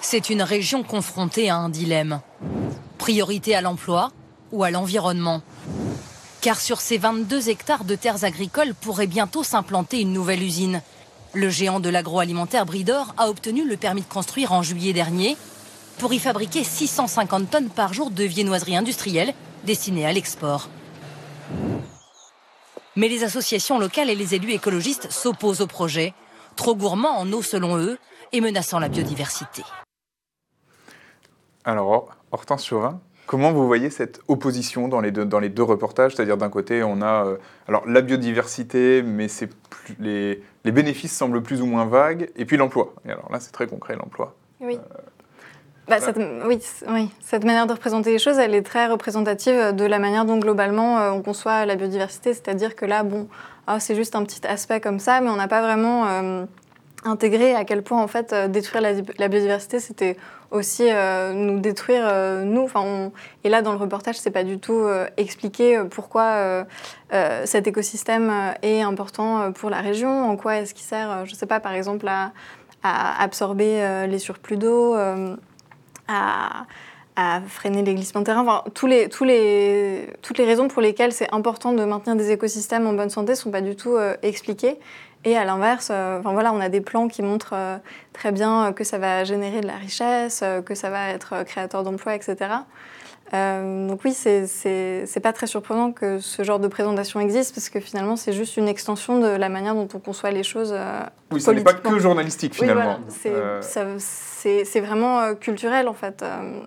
[0.00, 2.20] C'est une région confrontée à un dilemme.
[2.98, 4.10] Priorité à l'emploi
[4.52, 5.42] ou à l'environnement
[6.40, 10.82] Car sur ces 22 hectares de terres agricoles pourrait bientôt s'implanter une nouvelle usine.
[11.32, 15.36] Le géant de l'agroalimentaire Bridor a obtenu le permis de construire en juillet dernier
[15.98, 19.34] pour y fabriquer 650 tonnes par jour de viennoiserie industrielle
[19.64, 20.68] destinées à l'export.
[22.96, 26.14] Mais les associations locales et les élus écologistes s'opposent au projet,
[26.56, 27.98] trop gourmand en eau selon eux
[28.32, 29.62] et menaçant la biodiversité.
[31.64, 36.16] Alors, Hortense Surin, comment vous voyez cette opposition dans les deux, dans les deux reportages?
[36.16, 37.36] C'est-à-dire d'un côté, on a euh,
[37.68, 39.26] alors, la biodiversité, mais
[39.70, 42.94] plus, les, les, bénéfices semblent plus ou moins vagues, et puis l'emploi.
[43.06, 44.34] Et alors là, c'est très concret, l'emploi.
[44.60, 44.76] Oui.
[44.76, 44.98] Euh,
[45.86, 49.84] bah, cette, oui, oui, cette manière de représenter les choses, elle est très représentative de
[49.84, 52.34] la manière dont globalement euh, on conçoit la biodiversité.
[52.34, 53.28] C'est-à-dire que là, bon,
[53.66, 56.46] ah, c'est juste un petit aspect comme ça, mais on n'a pas vraiment
[57.08, 60.16] euh, intégré à quel point en fait euh, détruire la, biodiversité, c'était
[60.50, 60.84] aussi
[61.34, 62.10] nous détruire
[62.46, 62.62] nous.
[62.62, 63.10] Enfin,
[63.44, 64.86] Et là, dans le reportage, c'est pas du tout
[65.18, 66.64] expliqué pourquoi
[67.44, 71.60] cet écosystème est important pour la région, en quoi est-ce qu'il sert, je sais pas,
[71.60, 72.32] par exemple à,
[73.22, 74.96] absorber les surplus d'eau
[76.08, 76.64] à,
[77.48, 78.42] freiner les glissements de terrain.
[78.42, 82.30] Enfin, tous les, tous les, toutes les raisons pour lesquelles c'est important de maintenir des
[82.30, 84.78] écosystèmes en bonne santé ne sont pas du tout euh, expliquées.
[85.24, 87.78] Et à l'inverse, euh, enfin, voilà, on a des plans qui montrent euh,
[88.12, 92.14] très bien que ça va générer de la richesse, que ça va être créateur d'emplois,
[92.14, 92.36] etc.
[93.32, 98.16] donc oui, c'est pas très surprenant que ce genre de présentation existe, parce que finalement,
[98.16, 100.74] c'est juste une extension de la manière dont on conçoit les choses.
[101.32, 102.98] oui, ce n'est pas que journalistique, finalement.
[103.24, 103.60] Oui, voilà,
[104.68, 106.22] c'est vraiment euh, culturel en fait.
[106.22, 106.62] Euh.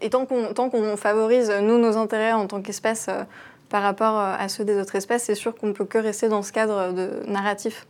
[0.00, 3.22] Et, tant qu'on favorise, nous, nos intérêts en tant qu'espèce euh,
[3.70, 6.42] par rapport à ceux des autres espèces, c'est sûr qu'on ne peut que rester dans
[6.42, 7.86] ce cadre de narratif.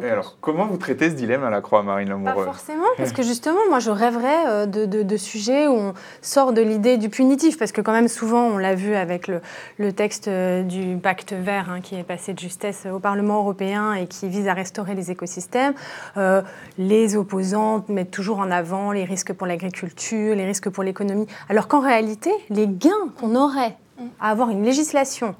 [0.00, 3.10] Et alors, comment vous traitez ce dilemme à la Croix, Marine Pas Lamoureux forcément, parce
[3.10, 6.98] que justement, moi, je rêverais euh, de, de- de sujets où on sort de l'idée
[6.98, 9.40] du punitif, parce que quand même, souvent, on l'a vu avec le,
[9.78, 13.92] le texte euh, du pacte vert hein, qui est passé de justesse au Parlement européen
[13.94, 15.74] et qui vise à restaurer les écosystèmes.
[16.16, 16.42] Euh,
[16.78, 21.66] les opposants mettent toujours en avant les risques pour l'agriculture, les risques pour l'économie, alors
[21.66, 23.76] qu'en réalité, les gains qu'on aurait
[24.20, 25.34] à avoir une législation,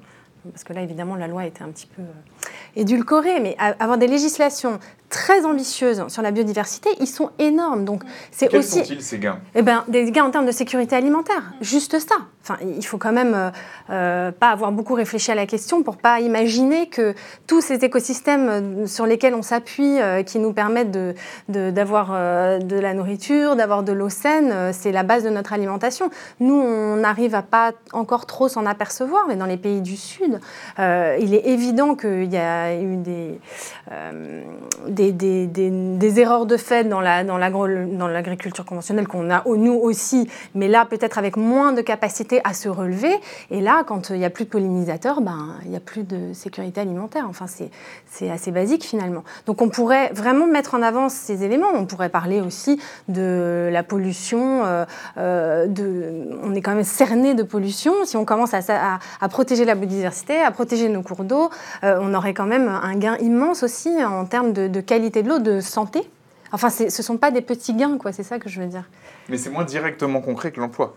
[0.51, 3.97] parce que là, évidemment, la loi était un petit peu euh, édulcorée, mais à- avoir
[3.97, 7.83] des législations très ambitieuses sur la biodiversité, ils sont énormes.
[7.85, 9.39] Donc, c'est Quels aussi sont-ils ces gains?
[9.55, 12.15] Eh ben, des gains en termes de sécurité alimentaire, juste ça.
[12.43, 13.49] Enfin, il faut quand même euh,
[13.89, 17.13] euh, pas avoir beaucoup réfléchi à la question pour pas imaginer que
[17.47, 21.13] tous ces écosystèmes euh, sur lesquels on s'appuie, euh, qui nous permettent de-
[21.49, 25.53] de- d'avoir euh, de, la nourriture, d'avoir de l'eau saine, c'est la base de notre
[25.53, 26.09] alimentation.
[26.39, 30.39] Nous, on n'arrive à pas encore trop s'en apercevoir, mais dans les pays du Sud,
[30.77, 33.39] il est évident qu'il y a eu des,
[35.11, 37.37] des, erreurs de fait dans la- dans
[38.07, 42.69] l'agriculture conventionnelle qu'on a nous aussi, mais là peut-être avec moins de capacité à se
[42.69, 43.13] relever.
[43.51, 46.33] Et là, quand il n'y a plus de pollinisateurs, ben, il n'y a plus de
[46.33, 47.25] sécurité alimentaire.
[47.29, 49.23] Enfin, c'est assez basique finalement.
[49.45, 51.67] Donc on pourrait vraiment mettre en avant ces éléments.
[51.73, 54.63] On pourrait parler aussi de la pollution.
[54.65, 54.85] euh,
[55.17, 57.93] euh, de, on est quand même cerné de pollution.
[58.05, 58.59] Si on commence à,
[59.21, 61.49] à- protéger la biodiversité, à protéger nos cours d'eau,
[61.83, 65.39] euh, on aurait quand même un gain immense aussi en termes de qualité de l'eau,
[65.39, 66.01] de santé.
[66.51, 68.11] Enfin, ce ne sont pas des petits gains, quoi.
[68.11, 68.85] C'est ça que je veux dire.
[69.29, 70.95] Mais c'est moins directement concret que l'emploi.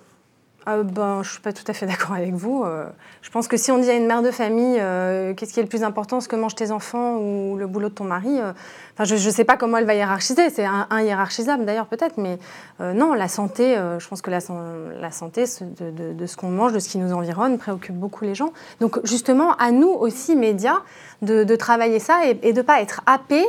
[0.68, 2.62] Euh, ben, je ne suis pas tout à fait d'accord avec vous.
[2.64, 2.86] Euh,
[3.20, 5.64] je pense que si on dit à une mère de famille euh, qu'est-ce qui est
[5.64, 8.52] le plus important, ce que mangent tes enfants ou le boulot de ton mari, euh,
[8.94, 10.50] enfin, je ne sais pas comment elle va hiérarchiser.
[10.50, 12.38] C'est un, un hiérarchisable d'ailleurs peut-être, mais
[12.80, 16.36] non, la santé, je pense que la, san- la santé ce- de, de- de ce
[16.36, 18.52] qu'on mange, de ce qui nous environne, préoccupe beaucoup les gens.
[18.80, 20.78] Donc justement, à nous aussi, médias,
[21.22, 23.46] de, de travailler ça et, et de ne pas être happés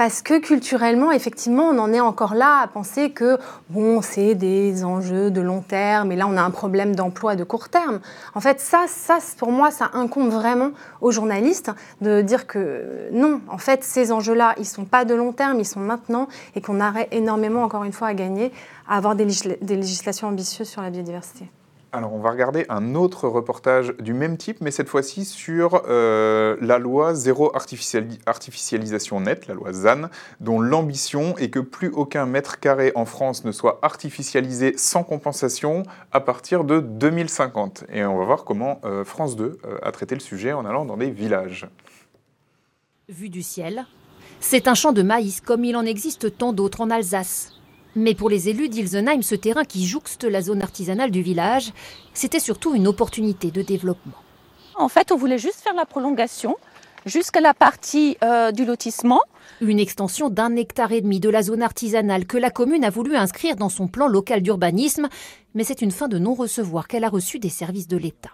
[0.00, 3.36] parce que culturellement, effectivement, on en est encore là à penser que,
[3.68, 7.44] bon, c'est des enjeux de long terme, et là, on a un problème d'emploi de
[7.44, 8.00] court terme.
[8.34, 10.70] En fait, ça, ça, pour moi, ça incombe vraiment
[11.02, 15.12] aux journalistes de dire que non, en fait, ces enjeux-là, ils ne sont pas de
[15.12, 18.52] long terme, ils sont maintenant, et qu'on aurait énormément, encore une fois, à gagner
[18.88, 21.50] à avoir des législations ambitieuses sur la biodiversité.
[21.92, 26.56] Alors, on va regarder un autre reportage du même type, mais cette fois-ci sur euh,
[26.60, 30.02] la loi zéro artificiali- artificialisation nette, la loi ZAN,
[30.38, 35.82] dont l'ambition est que plus aucun mètre carré en France ne soit artificialisé sans compensation
[36.12, 37.84] à partir de 2050.
[37.92, 40.84] Et on va voir comment euh, France 2 euh, a traité le sujet en allant
[40.84, 41.66] dans des villages.
[43.08, 43.84] Vue du ciel,
[44.38, 47.59] c'est un champ de maïs comme il en existe tant d'autres en Alsace.
[47.96, 51.72] Mais pour les élus d'Ilsenheim, ce terrain qui jouxte la zone artisanale du village,
[52.14, 54.14] c'était surtout une opportunité de développement.
[54.76, 56.56] En fait, on voulait juste faire la prolongation
[57.04, 59.20] jusqu'à la partie euh, du lotissement.
[59.60, 63.16] Une extension d'un hectare et demi de la zone artisanale que la commune a voulu
[63.16, 65.08] inscrire dans son plan local d'urbanisme,
[65.54, 68.30] mais c'est une fin de non-recevoir qu'elle a reçue des services de l'État.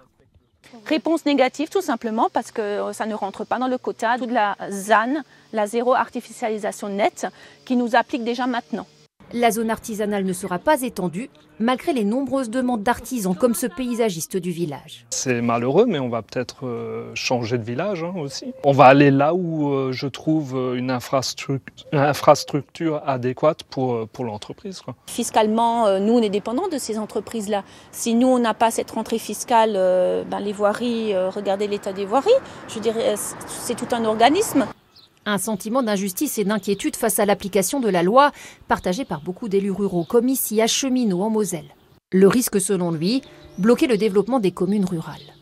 [0.84, 4.26] Réponse négative, tout simplement parce que euh, ça ne rentre pas dans le quota de
[4.26, 7.26] la ZAN, la zéro artificialisation nette,
[7.64, 8.86] qui nous applique déjà maintenant.
[9.32, 14.36] La zone artisanale ne sera pas étendue, malgré les nombreuses demandes d'artisans comme ce paysagiste
[14.36, 15.04] du village.
[15.10, 18.52] C'est malheureux, mais on va peut-être euh, changer de village hein, aussi.
[18.62, 24.06] On va aller là où euh, je trouve euh, une infrastructure, une infrastructure adéquate pour,
[24.08, 24.80] pour l'entreprise.
[24.80, 24.94] quoi.
[25.08, 27.64] Fiscalement, nous, on est dépendants de ces entreprises-là.
[27.90, 29.72] Si nous, on n'a pas cette rentrée fiscale,
[30.30, 32.30] ben, les voiries, regardez l'état des voiries,
[32.68, 33.14] je dirais,
[33.46, 34.66] c'est tout un organisme.
[35.28, 38.30] Un sentiment d'injustice et d'inquiétude face à l'application de la loi,
[38.68, 41.74] partagé par beaucoup d'élus ruraux, comme ici à Cheminot en Moselle.
[42.12, 43.22] Le risque, selon lui,
[43.58, 45.34] bloquer le développement des communes rurales.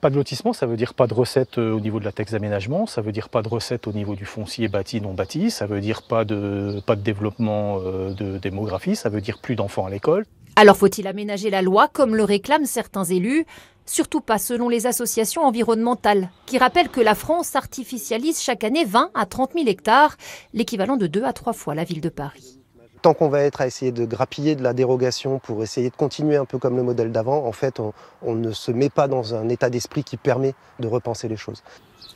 [0.00, 2.30] Pas de lotissement, ça veut dire pas de recettes euh, au niveau de la taxe
[2.30, 5.66] d'aménagement, ça veut dire pas de recettes au niveau du foncier bâti non bâti, ça
[5.66, 9.86] veut dire pas de, pas de développement euh, de démographie, ça veut dire plus d'enfants
[9.86, 10.24] à l'école.
[10.54, 13.44] Alors faut-il aménager la loi comme le réclament certains élus?
[13.86, 19.10] Surtout pas selon les associations environnementales, qui rappellent que la France artificialise chaque année 20
[19.14, 20.16] à 30 000 hectares,
[20.52, 22.58] l'équivalent de deux à trois fois la ville de Paris.
[23.02, 26.36] Tant qu'on va être à essayer de grappiller de la dérogation pour essayer de continuer
[26.36, 29.36] un peu comme le modèle d'avant, en fait, on, on ne se met pas dans
[29.36, 31.62] un état d'esprit qui permet de repenser les choses.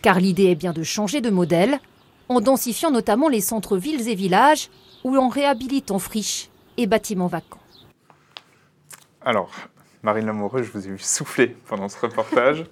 [0.03, 1.79] Car l'idée est bien de changer de modèle,
[2.29, 4.71] en densifiant notamment les centres-villes et villages,
[5.05, 7.61] ou en réhabilitant friches et bâtiments vacants.
[9.25, 9.51] Alors,
[10.03, 12.65] Marine Lamoureux, je vous ai vu souffler pendant ce reportage.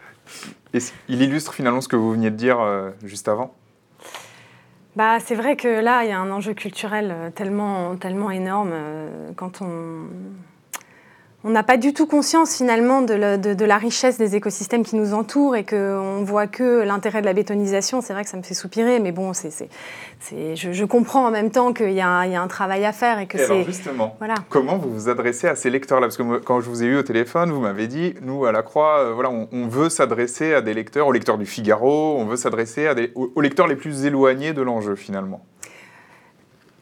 [1.08, 3.54] Il illustre finalement ce que vous veniez de dire euh, juste avant.
[4.96, 8.70] Bah, c'est vrai que là, il y a un enjeu culturel euh, tellement, tellement énorme
[8.72, 10.06] euh, quand on,
[11.44, 13.14] on n'a pas du tout conscience finalement de,
[13.64, 18.00] la richesse des écosystèmes qui nous entourent et qu'on voit que l'intérêt de la bétonisation.
[18.00, 19.68] C'est vrai que ça me fait soupirer, mais bon, c'est,
[20.30, 23.62] je, comprends en même temps qu'il y, a un travail à faire et que c'est.
[23.62, 24.34] justement, voilà.
[24.48, 26.08] comment vous vous adressez à ces lecteurs-là?
[26.08, 28.62] Parce que quand je vous ai eu au téléphone, vous m'avez dit, nous à la
[28.62, 32.36] Croix, euh, voilà, on, veut s'adresser à des lecteurs, aux lecteurs du Figaro, on veut
[32.36, 35.44] s'adresser aux lecteurs les plus éloignés de l'enjeu finalement.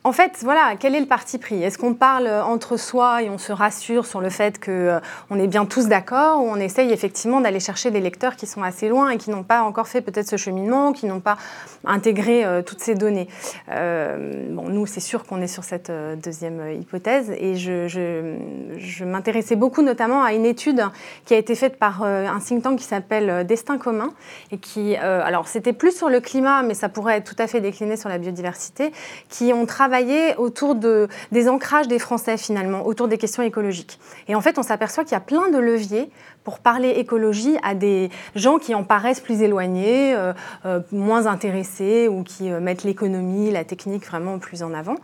[0.07, 1.65] En fait, voilà, quel est le parti pris?
[1.65, 5.01] Est-ce qu'on parle entre soi et on se rassure sur le fait qu'on euh,
[5.37, 8.89] est bien tous d'accord ou on essaye effectivement d'aller chercher des lecteurs qui sont assez
[8.89, 11.39] loin et qui n'ont pas encore fait peut-être ce cheminement, qui n'ont pas
[11.85, 13.27] intégré euh, toutes ces données?
[13.73, 15.91] Euh, Bon, nous, c'est sûr qu'on est sur cette
[16.23, 20.85] deuxième hypothèse et je, je m'intéressais beaucoup notamment à une étude
[21.25, 24.13] qui a été faite par un think tank qui s'appelle Destin commun
[24.53, 27.61] et qui, alors c'était plus sur le climat, mais ça pourrait être tout à fait
[27.61, 28.93] décliné sur la biodiversité,
[29.29, 29.96] qui ont travaillé
[30.39, 33.99] autour de, des ancrages des Français finalement, autour des questions écologiques.
[34.29, 36.11] Et en fait, on s'aperçoit qu'il y a plein de leviers
[36.47, 40.33] pour parler écologie à des gens qui en paraissent plus éloignés, euh,
[40.65, 44.95] euh, moins intéressés ou qui euh, mettent l'économie, la technique vraiment plus en avant.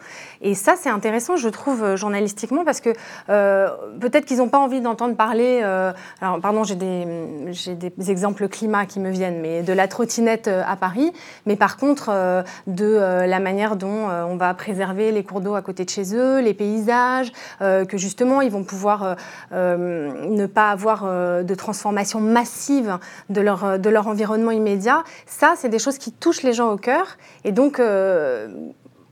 [0.40, 2.90] Et ça, c'est intéressant, je trouve, journalistiquement, parce que
[3.26, 5.62] peut-être qu'ils n'ont pas envie d'entendre parler.
[6.20, 7.06] alors, pardon, j'ai des,
[7.74, 11.12] des exemples climat qui me viennent, mais de la trottinette à Paris,
[11.46, 14.81] mais par contre, de la manière dont on va préserver
[15.12, 19.16] les cours d'eau à côté de chez eux, les paysages, que justement, ils vont pouvoir
[19.52, 22.98] ne pas avoir euh, de transformation massive
[23.30, 26.70] de leur, euh, de leur environnement immédiat, ça, c'est des choses qui touchent les gens
[26.70, 27.16] au cœur.
[27.44, 28.48] Et donc, euh,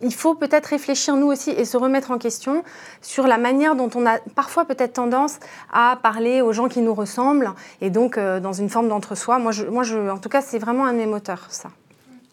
[0.02, 2.64] il faut peut-être réfléchir nous aussi et se remettre en question
[3.02, 5.38] sur la manière dont on a parfois peut-être tendance
[5.72, 7.52] à parler aux gens qui nous ressemblent
[7.83, 9.38] et donc dans une forme d'entre-soi.
[9.38, 11.68] Moi, moi je, en tout cas, c'est vraiment un de mes moteurs, ça.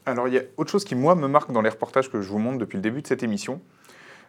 [0.07, 2.27] Alors, il y a autre chose qui, moi, me marque dans les reportages que je
[2.29, 3.61] vous montre depuis le début de cette émission,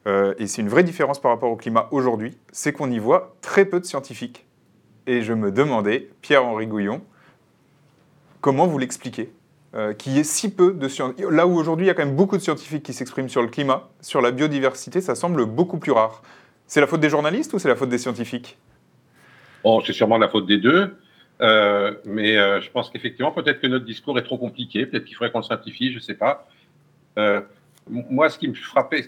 [0.06, 3.66] et c'est une vraie différence par rapport au climat aujourd'hui, c'est qu'on y voit très
[3.66, 4.46] peu de scientifiques
[5.08, 7.00] et je me demandais, Pierre-Henri Gouillon,
[8.42, 9.32] comment vous l'expliquez
[9.74, 11.30] euh, Qu'il y ait si peu de scientifiques.
[11.30, 13.48] Là où aujourd'hui il y a quand même beaucoup de scientifiques qui s'expriment sur le
[13.48, 16.22] climat, sur la biodiversité, ça semble beaucoup plus rare.
[16.66, 18.58] C'est la faute des journalistes ou c'est la faute des scientifiques?
[19.64, 20.94] Bon, c'est sûrement la faute des deux.
[21.40, 25.16] Euh, mais euh, je pense qu'effectivement, peut-être que notre discours est trop compliqué, peut-être qu'il
[25.16, 26.48] faudrait qu'on le simplifie, je ne sais pas.
[27.88, 28.48] moi, ce qui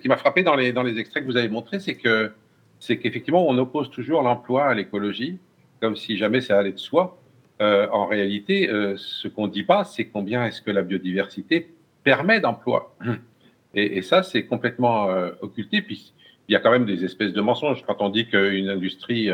[0.09, 2.33] m'a frappé dans les, extraits que vous avez montrés, c'est que
[2.79, 5.39] c'est qu'effectivement, on oppose toujours l'emploi à l'écologie
[5.81, 7.19] comme si jamais ça allait de soi.
[7.61, 11.73] Euh, en réalité, euh, ce qu'on ne dit pas, c'est combien est-ce que la biodiversité
[12.05, 12.97] permet d'emploi.
[13.75, 15.83] Et, ça, c'est complètement euh, occulté.
[15.83, 16.13] Puis
[16.49, 19.31] il y a quand même des espèces de mensonges quand on dit qu'une industrie,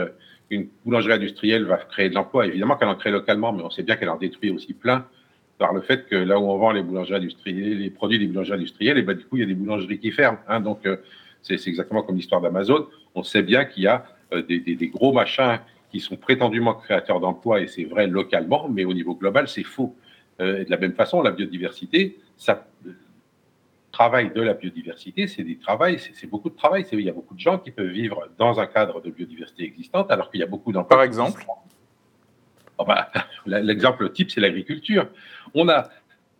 [0.51, 2.47] une boulangerie industrielle va créer de l'emploi.
[2.47, 5.07] Évidemment qu'elle en crée localement, mais on sait bien qu'elle en détruit aussi plein
[5.59, 6.83] par le fait que là où on vend les
[7.91, 10.39] produits des boulangeries industrielles, et ben du coup il y a des boulangeries qui ferment.
[10.49, 10.61] Hein.
[10.61, 10.87] donc
[11.41, 12.87] c'est exactement comme l'histoire d'Amazon.
[13.15, 14.05] On sait bien qu'il y a
[14.47, 15.59] des, des, gros machins
[15.91, 19.95] qui sont prétendument créateurs d'emplois, et c'est vrai localement, mais au niveau global, c'est faux.
[20.41, 22.67] Euh, de la même façon, la biodiversité, ça,
[23.97, 26.85] travail de la biodiversité, c'est des travails, c'est beaucoup de travail.
[26.93, 30.11] Il y a beaucoup de gens qui peuvent vivre dans un cadre de biodiversité existante,
[30.11, 30.99] alors qu'il y a beaucoup d'emplois.
[30.99, 31.43] Par exemple?
[32.77, 33.11] Oh, bah,
[33.47, 35.09] L'exemple type, c'est l'agriculture.
[35.55, 35.89] On a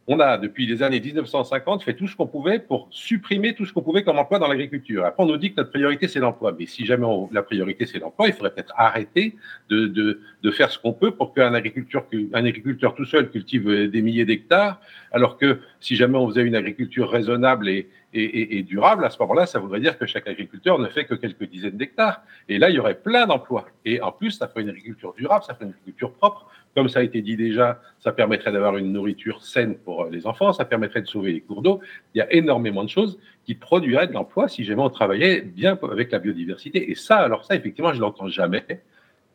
[0.09, 3.73] on a, depuis les années 1950, fait tout ce qu'on pouvait pour supprimer tout ce
[3.73, 5.05] qu'on pouvait comme emploi dans l'agriculture.
[5.05, 6.55] Après, on nous dit que notre priorité, c'est l'emploi.
[6.57, 9.35] Mais si jamais la priorité, c'est l'emploi, il faudrait peut-être arrêter
[9.69, 13.91] de, de, de, faire ce qu'on peut pour qu'un agriculteur, un agriculteur tout seul cultive
[13.91, 18.63] des milliers d'hectares, alors que si jamais on faisait une agriculture raisonnable et, et, et,
[18.63, 21.77] durable, à ce moment-là, ça voudrait dire que chaque agriculteur ne fait que quelques dizaines
[21.77, 22.23] d'hectares.
[22.49, 23.67] Et là, il y aurait plein d'emplois.
[23.85, 26.49] Et en plus, ça ferait une agriculture durable, ça ferait une agriculture propre.
[26.77, 30.53] Comme ça a été dit déjà, ça permettrait d'avoir une nourriture saine pour les enfants,
[30.53, 31.81] ça permettrait de sauver les cours d'eau.
[32.15, 35.79] Il y a énormément de choses qui produiraient de l'emploi si jamais on travaillait bien
[35.91, 36.91] avec la biodiversité.
[36.91, 38.83] Et ça, alors ça, effectivement, je ne l'entends jamais.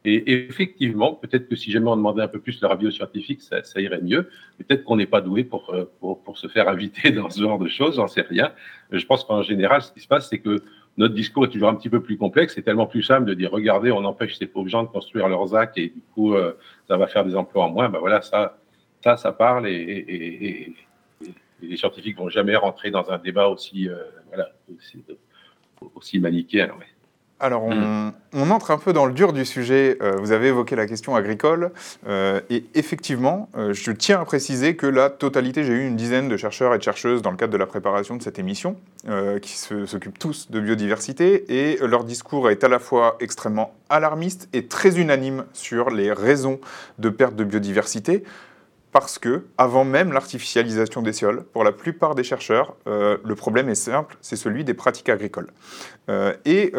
[0.05, 3.81] Et effectivement, peut-être que si jamais on demandait un peu plus leur avis scientifique, ça,
[3.81, 4.29] irait mieux.
[4.59, 7.69] Peut-être qu'on n'est pas doué pour, pour, pour, se faire inviter dans ce genre de
[7.69, 8.51] choses, j'en sais rien.
[8.91, 10.63] Je pense qu'en général, ce qui se passe, c'est que
[10.97, 12.53] notre discours est toujours un petit peu plus complexe.
[12.55, 15.47] C'est tellement plus simple de dire regardez, on empêche ces pauvres gens de construire leurs
[15.47, 17.89] ZAC et du coup, euh, ça va faire des emplois en moins.
[17.89, 18.57] Ben voilà, ça,
[19.03, 20.73] ça, ça parle et,
[21.61, 23.95] les scientifiques vont jamais rentrer dans un débat aussi, euh,
[24.29, 25.03] voilà, aussi,
[25.93, 26.71] aussi manichéen.
[27.41, 28.13] Alors, mm.
[28.33, 29.97] on, entre un peu dans le dur du sujet.
[30.01, 31.71] Euh, vous avez évoqué la question agricole.
[32.07, 36.29] Euh, et effectivement, euh, je tiens à préciser que la totalité, j'ai eu une dizaine
[36.29, 38.77] de chercheurs et de chercheuses dans le cadre de la préparation de cette émission,
[39.41, 41.45] qui s'occupent tous de biodiversité.
[41.49, 46.59] Et leur discours est à la fois extrêmement alarmiste et très unanime sur les raisons
[46.99, 48.23] de perte de biodiversité
[48.91, 53.75] parce que, avant même l'artificialisation des sols, pour la plupart des chercheurs, le problème est
[53.75, 55.51] simple, c'est celui des pratiques agricoles.
[56.45, 56.73] et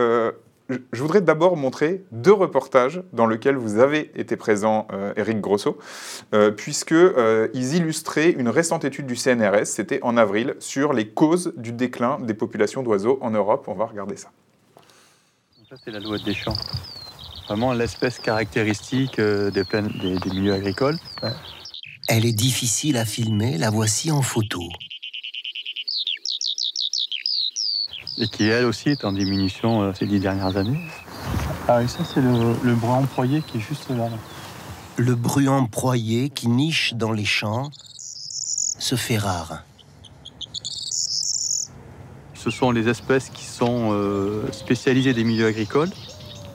[0.92, 5.78] je voudrais d'abord montrer deux reportages dans lesquels vous avez été présent, euh, Eric Grosso,
[6.34, 11.52] euh, puisqu'ils euh, illustraient une récente étude du CNRS, c'était en avril, sur les causes
[11.56, 13.64] du déclin des populations d'oiseaux en Europe.
[13.68, 14.30] On va regarder ça.
[15.68, 16.56] Ça, c'est l'alouette des champs.
[17.48, 20.96] Vraiment l'espèce caractéristique des, plaines, des, des, milieux agricoles.
[22.08, 24.62] Elle est difficile à filmer, la voici en photo.
[28.22, 30.78] Et qui elle aussi est en diminution euh, ces dix dernières années.
[31.66, 34.08] Ah oui, ça c'est le, le bruant proyer qui est juste là.
[34.96, 37.70] Le bruant proyer qui niche dans les champs
[38.78, 39.64] se fait rare.
[42.34, 45.90] Ce sont les espèces qui sont euh, spécialisées des milieux agricoles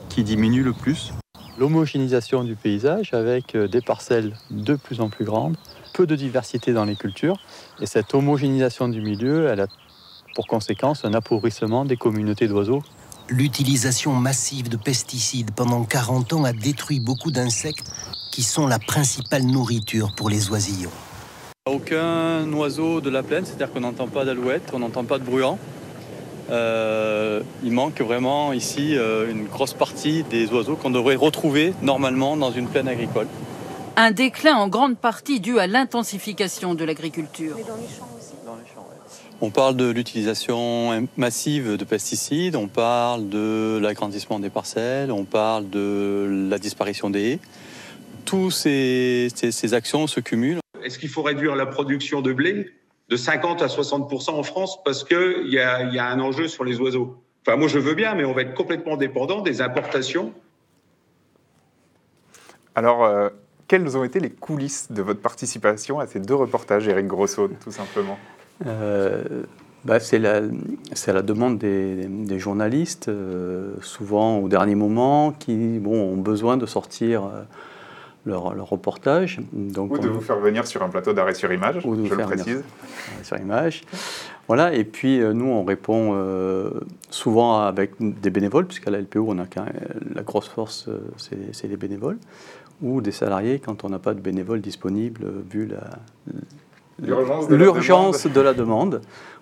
[0.08, 1.12] qui diminuent le plus.
[1.58, 5.56] L'homogénéisation du paysage avec euh, des parcelles de plus en plus grandes,
[5.92, 7.40] peu de diversité dans les cultures.
[7.80, 9.66] Et cette homogénéisation du milieu, elle a
[10.38, 12.80] pour conséquence un appauvrissement des communautés d'oiseaux.
[13.28, 17.90] L'utilisation massive de pesticides pendant 40 ans a détruit beaucoup d'insectes
[18.30, 20.92] qui sont la principale nourriture pour les oisillons.
[21.66, 25.58] Aucun oiseau de la plaine, c'est-à-dire qu'on n'entend pas d'alouette, on n'entend pas de bruant.
[26.50, 32.36] Euh, il manque vraiment ici euh, une grosse partie des oiseaux qu'on devrait retrouver normalement
[32.36, 33.26] dans une plaine agricole.
[33.96, 37.56] Un déclin en grande partie dû à l'intensification de l'agriculture.
[39.40, 45.70] On parle de l'utilisation massive de pesticides, on parle de l'agrandissement des parcelles, on parle
[45.70, 47.38] de la disparition des haies.
[48.24, 50.58] Toutes ces, ces, actions se cumulent.
[50.82, 52.72] Est-ce qu'il faut réduire la production de blé
[53.08, 56.64] de 50 à 60% en France parce qu'il y a, y a un enjeu sur
[56.64, 57.16] les oiseaux?
[57.46, 60.32] Enfin, moi, je veux bien, mais on va être complètement dépendant des importations.
[62.74, 63.28] Alors, euh,
[63.68, 67.70] quelles ont été les coulisses de votre participation à ces deux reportages, Eric Grosso, tout
[67.70, 68.18] simplement?
[69.84, 76.12] Bah, c'est la, la, demande des, des journalistes, euh, souvent au dernier moment, qui bon,
[76.12, 77.42] ont besoin de sortir euh,
[78.26, 79.40] leur, leur, reportage.
[79.52, 82.14] Donc, ou de vous faire venir sur un plateau d'arrêt sur image, ou de je
[82.14, 82.64] le précise.
[83.22, 83.82] Sur image.
[84.48, 86.18] Voilà, et puis nous, on répond
[87.10, 89.44] souvent avec des bénévoles, puisqu'à la LPO, on a
[90.14, 90.88] la grosse force,
[91.18, 92.16] c'est les bénévoles,
[92.80, 95.90] ou des salariés quand on n'a pas de bénévoles disponibles, vu la
[97.02, 99.00] l'urgence de, la demande,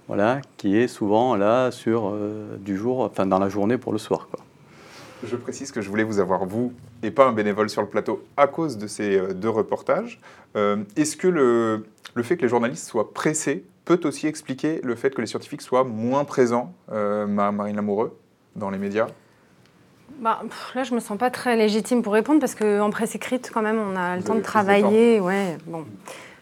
[0.08, 3.98] voilà, qui est souvent là sur euh, du jour, enfin dans la journée pour le
[3.98, 4.28] soir.
[4.30, 4.40] Quoi.
[5.24, 8.24] Je précise que je voulais vous avoir, vous, et pas un bénévole sur le plateau,
[8.36, 10.20] à cause de ces euh, deux reportages.
[10.56, 14.94] Euh, est-ce que le, le, fait que les journalistes soient pressés peut aussi expliquer le
[14.94, 18.18] fait que les scientifiques soient moins présents, Marine Lamoureux,
[18.56, 19.06] dans les médias?
[20.20, 20.42] Bah,
[20.74, 23.78] là, je me sens pas très légitime pour répondre parce qu'en presse écrite, quand même,
[23.78, 25.20] on a le temps de travailler.
[25.20, 25.84] Ouais, bon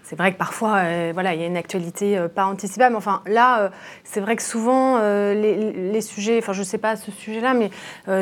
[0.04, 2.94] c'est vrai que parfois, euh, voilà, il y a une actualité euh, pas anticipable.
[2.94, 3.68] Enfin, là, euh,
[4.04, 7.70] c'est vrai que souvent, les, sujets, enfin, je ne sais pas ce sujet-là, mais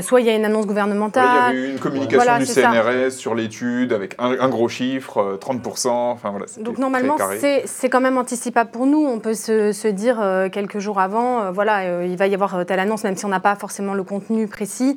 [0.01, 1.53] soit il y a une annonce gouvernementale.
[1.53, 5.89] il y a eu une communication du CNRS sur l'étude avec un, gros chiffre, 30%.
[5.89, 7.17] Enfin, voilà, Donc, normalement,
[7.65, 9.05] c'est quand même anticipable pour nous.
[9.05, 10.23] On peut se, se dire
[10.53, 13.57] quelques jours avant, voilà, il va y avoir telle annonce, même si on n'a pas
[13.57, 14.97] forcément le contenu précis.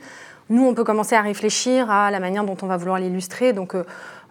[0.50, 3.54] Nous, on peut commencer à réfléchir à la manière dont on va vouloir l'illustrer.
[3.54, 3.76] Donc,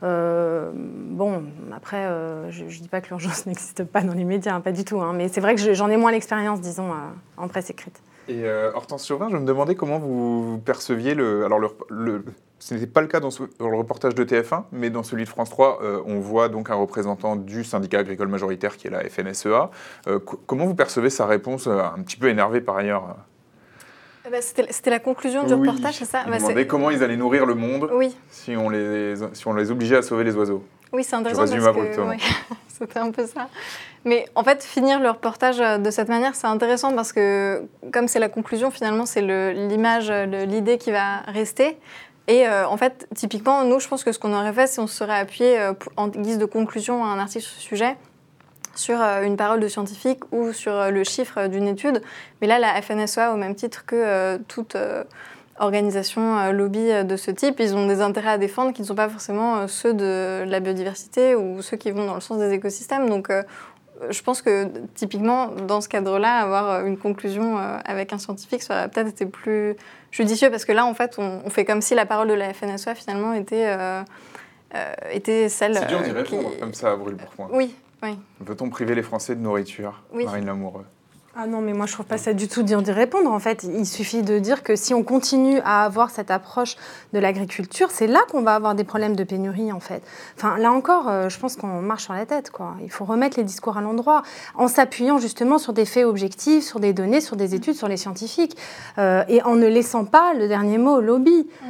[0.05, 1.45] euh, bon,
[1.75, 4.73] après, euh, je ne dis pas que l'urgence n'existe pas dans les médias, hein, pas
[4.73, 5.01] du tout.
[5.01, 6.97] Hein, mais c'est vrai que j'en ai moins l'expérience, disons, euh,
[7.37, 8.01] en presse écrite.
[8.27, 11.45] Et Hortense Chauvin, je me demandais comment vous perceviez le.
[11.45, 11.61] Alors,
[12.59, 13.29] ce n'était pas le cas dans,
[13.59, 16.75] dans, le reportage de TF1, mais dans celui de France 3, on voit donc un
[16.75, 19.69] représentant du syndicat agricole majoritaire qui est la FNSEA.
[20.47, 23.15] comment vous percevez sa réponse, un petit peu énervée par ailleurs
[24.27, 27.16] eh ben, c'était la conclusion du reportage, c'est ça Ils bah, demandaient comment ils allaient
[27.16, 28.16] nourrir le monde oui.
[28.31, 30.64] si, on les, si on les obligeait à sauver les oiseaux.
[30.93, 32.25] Oui, c'est intéressant parce que
[32.68, 33.49] c'était un peu ça.
[34.05, 37.62] Mais en fait, finir le reportage euh, de cette manière, c'est intéressant parce que
[37.93, 39.22] comme c'est la conclusion, finalement, c'est
[39.53, 41.77] l'image, l'idée qui va rester.
[42.27, 44.87] Et euh, en fait, typiquement, nous, je pense que ce qu'on aurait fait, c'est on
[44.87, 47.97] se serait appuyé euh, en guise de conclusion à un article sur ce sujet
[48.75, 52.03] sur euh, une parole de scientifique ou sur euh, le chiffre d'une étude.
[52.41, 54.77] Mais là, la FNSEA, au même titre que euh, toute
[55.61, 59.09] organisation lobby de ce type, ils ont des intérêts à défendre qui ne sont pas
[59.09, 63.09] forcément ceux de la biodiversité ou ceux qui vont dans le sens des écosystèmes.
[63.09, 63.31] Donc,
[64.11, 64.66] je pense que
[64.97, 69.77] typiquement, dans ce cadre-là, avoir une conclusion avec un scientifique, ça aurait peut-être été plus
[70.11, 72.97] judicieux parce que là, en fait, on, fait comme si la parole de la FNSEA,
[72.97, 73.72] finalement, était,
[75.12, 75.77] était celle.
[75.77, 77.49] C'est dur d'y comme ça à brûle pour point.
[77.53, 77.77] Oui,
[78.41, 80.85] Veut-on priver les Français de nourriture, Marine Lamoureux?
[81.37, 83.29] Ah non, mais moi je trouve pas ça du tout dur d'y répondre.
[83.33, 86.77] En fait, il suffit de dire que si on continue à avoir cette approche
[87.13, 90.01] de l'agriculture, c'est là qu'on va avoir des problèmes de pénurie en fait.
[90.37, 92.51] Enfin, là encore, euh, je pense qu'on marche sur la tête.
[92.51, 92.77] Quoi.
[92.83, 94.23] Il faut remettre les discours à l'endroit
[94.55, 97.97] en s'appuyant justement sur des faits objectifs, sur des données, sur des études, sur les
[97.97, 98.57] scientifiques,
[98.99, 101.49] euh, et en ne laissant pas le dernier mot au lobby.
[101.63, 101.67] Mm.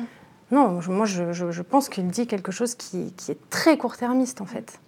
[0.51, 4.78] Non, moi je, pense qu'il dit quelque chose qui, qui est très court-termiste en fait.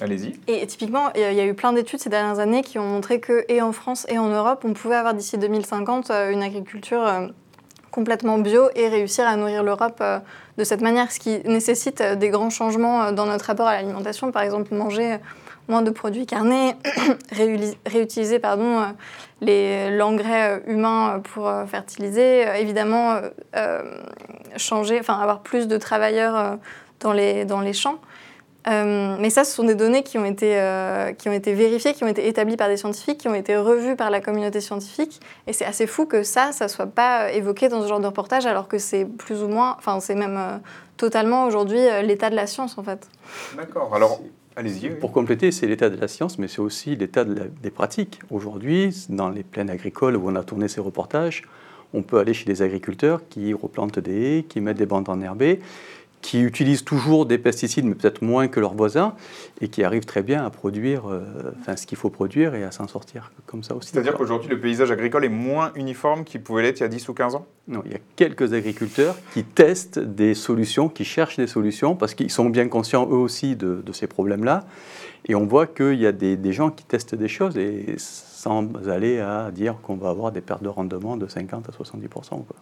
[0.00, 0.34] Allez-y.
[0.48, 3.44] Et typiquement, il y a eu plein d'études ces dernières années qui ont montré que,
[3.48, 7.26] et en France et en Europe, on pouvait avoir d'ici 2050 euh, une agriculture euh,
[7.90, 10.18] complètement bio et réussir à nourrir l'Europe euh,
[10.56, 14.32] de cette manière, ce qui nécessite des grands changements dans notre rapport à l'alimentation.
[14.32, 15.18] Par exemple, manger
[15.68, 16.74] moins de produits carnés,
[17.86, 18.84] réutiliser pardon,
[19.40, 23.20] l'engrais humain pour fertiliser, évidemment
[24.56, 26.58] changer, enfin avoir plus de travailleurs
[27.00, 27.98] dans les, dans les champs.
[28.68, 31.94] Euh, mais ça, ce sont des données qui ont, été, euh, qui ont été vérifiées,
[31.94, 35.20] qui ont été établies par des scientifiques, qui ont été revues par la communauté scientifique.
[35.46, 38.06] Et c'est assez fou que ça, ça ne soit pas évoqué dans ce genre de
[38.06, 40.58] reportage, alors que c'est plus ou moins, enfin, c'est même euh,
[40.96, 43.08] totalement aujourd'hui l'état de la science, en fait.
[43.56, 43.94] D'accord.
[43.94, 44.20] Alors,
[44.54, 44.90] allez-y.
[44.90, 48.20] Pour compléter, c'est l'état de la science, mais c'est aussi l'état des pratiques.
[48.30, 51.42] Aujourd'hui, dans les plaines agricoles où on a tourné ces reportages,
[51.94, 55.60] on peut aller chez des agriculteurs qui replantent des haies, qui mettent des bandes enherbées
[56.22, 59.14] qui utilisent toujours des pesticides, mais peut-être moins que leurs voisins,
[59.60, 61.20] et qui arrivent très bien à produire euh,
[61.60, 63.90] enfin, ce qu'il faut produire et à s'en sortir comme ça aussi.
[63.90, 67.08] C'est-à-dire qu'aujourd'hui, le paysage agricole est moins uniforme qu'il pouvait l'être il y a 10
[67.08, 67.46] ou 15 ans?
[67.68, 72.14] Non, il y a quelques agriculteurs qui testent des solutions, qui cherchent des solutions, parce
[72.14, 74.64] qu'ils sont bien conscients eux aussi de, ces problèmes-là.
[75.28, 78.68] Et on voit qu'il y a des, des, gens qui testent des choses, et sans
[78.88, 82.56] aller à dire qu'on va avoir des pertes de rendement de 50 à 70 quoi.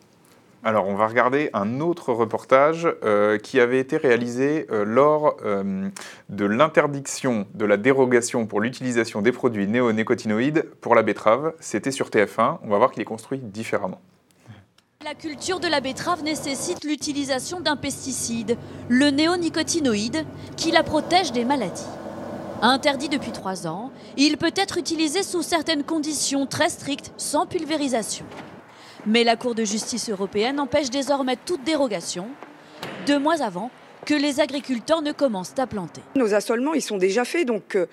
[0.63, 5.89] Alors, on va regarder un autre reportage euh, qui avait été réalisé euh, lors euh,
[6.29, 11.55] de l'interdiction de la dérogation pour l'utilisation des produits néonicotinoïdes pour la betterave.
[11.61, 12.59] C'était sur TF1.
[12.63, 14.03] On va voir qu'il est construit différemment.
[15.03, 18.59] La culture de la betterave nécessite l'utilisation d'un pesticide,
[18.91, 20.27] le néonicotinoïde,
[20.59, 21.89] qui la protège des maladies.
[22.61, 28.27] Interdit depuis trois ans, il peut être utilisé sous certaines conditions très strictes, sans pulvérisation.
[29.07, 32.29] Mais la Cour de justice européenne empêche désormais toute dérogation,
[33.07, 33.71] deux mois avant
[34.05, 36.03] que les agriculteurs ne commencent à planter.
[36.17, 37.87] Nos assolements, ils sont déjà faits, donc euh,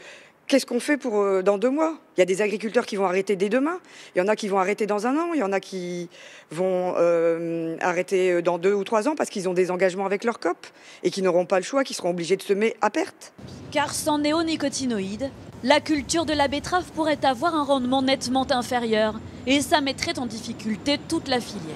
[0.47, 1.97] qu'est-ce qu'on fait pour euh, dans deux mois?
[2.15, 3.79] Il y a des agriculteurs qui vont arrêter dès demain,
[4.15, 6.09] il y en a qui vont arrêter dans un an, il y en a qui
[6.51, 10.39] vont euh, arrêter dans deux ou trois ans parce qu'ils ont des engagements avec leur
[10.39, 10.67] COP
[11.03, 13.33] et qui n'auront pas le choix, qui seront obligés de semer à perte.
[13.71, 15.29] Car sans néonicotinoïdes,
[15.63, 20.27] la culture de la betterave pourrait avoir un rendement nettement inférieur et ça mettrait en
[20.27, 21.75] difficulté toute la filière.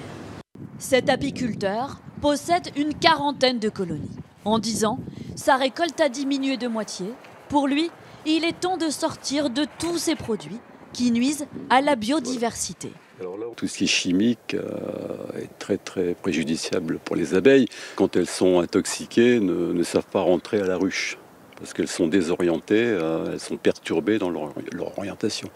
[0.78, 4.16] Cet apiculteur possède une quarantaine de colonies.
[4.44, 4.98] En 10 ans,
[5.34, 7.06] sa récolte a diminué de moitié.
[7.48, 7.90] Pour lui,
[8.24, 10.60] il est temps de sortir de tous ces produits
[10.92, 12.92] qui nuisent à la biodiversité.
[13.56, 17.66] tout ce qui est chimique euh, est très très préjudiciable pour les abeilles.
[17.96, 21.18] Quand elles sont intoxiquées, ne, ne savent pas rentrer à la ruche
[21.62, 25.48] parce qu'elles sont désorientées, euh, elles sont perturbées dans leur, leur orientation.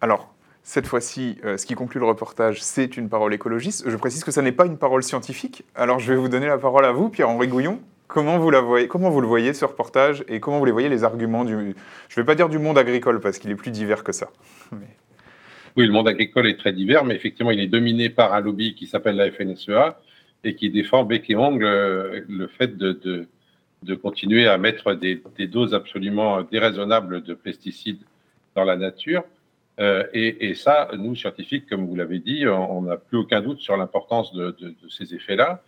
[0.00, 0.32] Alors,
[0.62, 3.90] cette fois-ci, euh, ce qui conclut le reportage, c'est une parole écologiste.
[3.90, 5.64] Je précise que ça n'est pas une parole scientifique.
[5.74, 7.80] Alors je vais vous donner la parole à vous, Pierre-Henri Gouillon.
[8.06, 10.88] Comment vous, la voyez, comment vous le voyez, ce reportage, et comment vous les voyez,
[10.88, 11.74] les arguments du...
[12.08, 14.30] Je ne vais pas dire du monde agricole, parce qu'il est plus divers que ça.
[15.76, 18.76] Oui, le monde agricole est très divers, mais effectivement, il est dominé par un lobby
[18.76, 19.98] qui s'appelle la FNSEA,
[20.44, 23.26] et qui défend bec et ongle euh, le fait de, de,
[23.94, 28.02] continuer à mettre des, doses absolument déraisonnables de pesticides
[28.54, 29.24] dans la nature.
[29.78, 33.76] Euh, et, ça, nous, scientifiques, comme vous l'avez dit, on n'a plus aucun doute sur
[33.76, 34.56] l'importance de,
[34.88, 35.62] ces effets-là.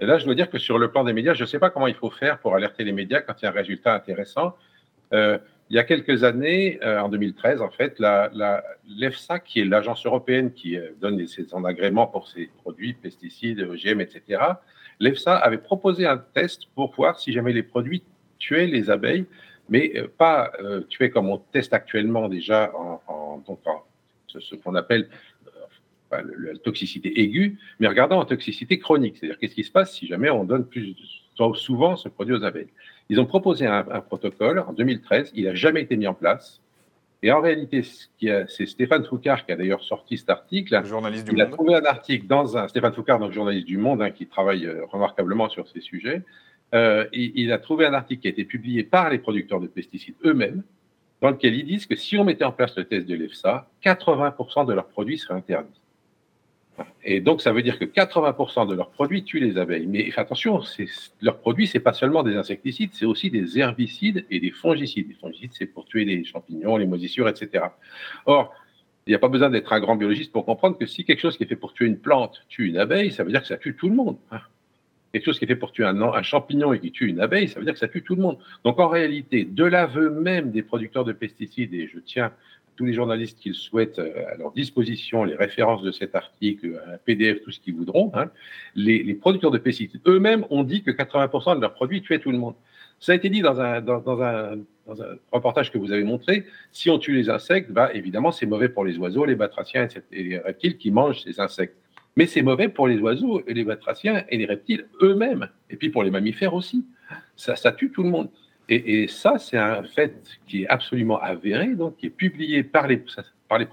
[0.00, 1.70] Et là, je dois dire que sur le plan des médias, je ne sais pas
[1.70, 4.54] comment il faut faire pour alerter les médias quand il y a un résultat intéressant.
[5.12, 5.38] Euh,
[5.70, 10.52] il y a quelques années, euh, en 2013, en fait, l'EFSA, qui est l'agence européenne
[10.52, 14.42] qui donne ses agréments pour ces produits, pesticides, OGM, etc.,
[15.00, 18.02] l'EFSA avait proposé un test pour voir si jamais les produits
[18.38, 19.26] tuaient les abeilles
[19.68, 23.42] mais euh, pas euh, tuer comme on teste actuellement déjà en,
[24.26, 25.08] ce, qu'on appelle
[26.12, 29.16] euh, la toxicité aiguë, mais regardant en toxicité chronique.
[29.16, 30.94] C'est-à-dire qu'est-ce qui se passe si jamais on donne plus
[31.54, 32.72] souvent ce produit aux abeilles?
[33.08, 36.60] Ils ont proposé un, protocole en 2013, il n'a jamais été mis en place.
[37.22, 40.78] Et en réalité, c'est Stéphane Foucard qui a d'ailleurs sorti cet article.
[40.78, 43.78] Le journaliste du il a trouvé un article dans un Stéphane Foucard, donc journaliste du
[43.78, 46.22] Monde, hein, qui travaille remarquablement sur ces sujets.
[46.74, 50.16] Euh, il, a trouvé un article qui a été publié par les producteurs de pesticides
[50.24, 50.64] eux-mêmes,
[51.20, 54.66] dans lequel ils disent que si on mettait en place le test de l'EFSA, 80%
[54.66, 55.80] de leurs produits seraient interdits.
[57.06, 59.86] Et donc, ça veut dire que 80% de leurs produits tuent les abeilles.
[59.86, 60.62] Mais attention,
[61.20, 65.08] leurs produits, ce n'est pas seulement des insecticides, c'est aussi des herbicides et des fongicides.
[65.08, 67.66] Les fongicides, c'est pour tuer les champignons, les moisissures, etc.
[68.24, 68.54] Or,
[69.06, 71.36] il n'y a pas besoin d'être un grand biologiste pour comprendre que si quelque chose
[71.36, 73.58] qui est fait pour tuer une plante tue une abeille, ça veut dire que ça
[73.58, 74.16] tue tout le monde.
[74.30, 74.40] Hein.
[75.12, 77.48] Quelque chose qui est fait pour tuer un, un, champignon et qui tue une abeille,
[77.48, 78.38] ça veut dire que ça tue tout le monde.
[78.64, 82.32] Donc en réalité, de l'aveu même des producteurs de pesticides, et je tiens
[82.76, 86.80] tous les journalistes qui le souhaitent euh, à leur disposition, les références de cet article,
[86.86, 88.10] un PDF, tout ce qu'ils voudront.
[88.14, 88.30] Hein.
[88.74, 92.38] Les, producteurs de pesticides eux-mêmes ont dit que 80% de leurs produits tuaient tout le
[92.38, 92.54] monde.
[93.00, 94.58] Ça a été dit dans un, dans, un,
[95.32, 96.44] reportage que vous avez montré.
[96.72, 100.22] Si on tue les insectes, bah, évidemment, c'est mauvais pour les oiseaux, les batraciens et
[100.22, 101.76] les reptiles qui mangent ces insectes.
[102.16, 105.48] Mais c'est mauvais pour les oiseaux et les batraciens et les reptiles eux-mêmes.
[105.70, 106.84] Et puis pour les mammifères aussi.
[107.36, 108.28] Ça, ça tue tout le monde.
[108.68, 113.02] Et, ça, c'est un fait qui est absolument avéré, donc qui est publié par les,
[113.48, 113.66] par les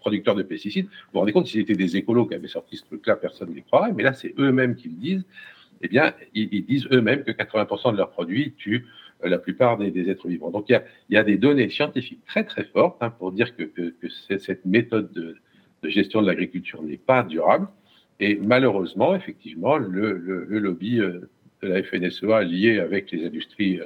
[0.00, 0.86] producteurs de pesticides.
[0.86, 3.54] Vous vous rendez compte, si c'était des écolos qui avaient sorti ce truc-là, personne ne
[3.54, 5.24] les croirait, mais là, c'est eux-mêmes qui le disent.
[5.82, 8.86] Eh bien, ils, disent eux-mêmes que 80% de leurs produits tuent
[9.24, 10.50] euh, la plupart des, êtres vivants.
[10.50, 10.80] Donc, il
[11.10, 13.70] y, a, des données scientifiques très, très fortes hein, pour dire que,
[14.38, 15.36] cette méthode de,
[15.88, 17.68] gestion de l'agriculture n'est pas durable.
[18.18, 21.28] Et malheureusement, effectivement, le, lobby euh,
[21.62, 23.80] de la FNSEA lié avec les industries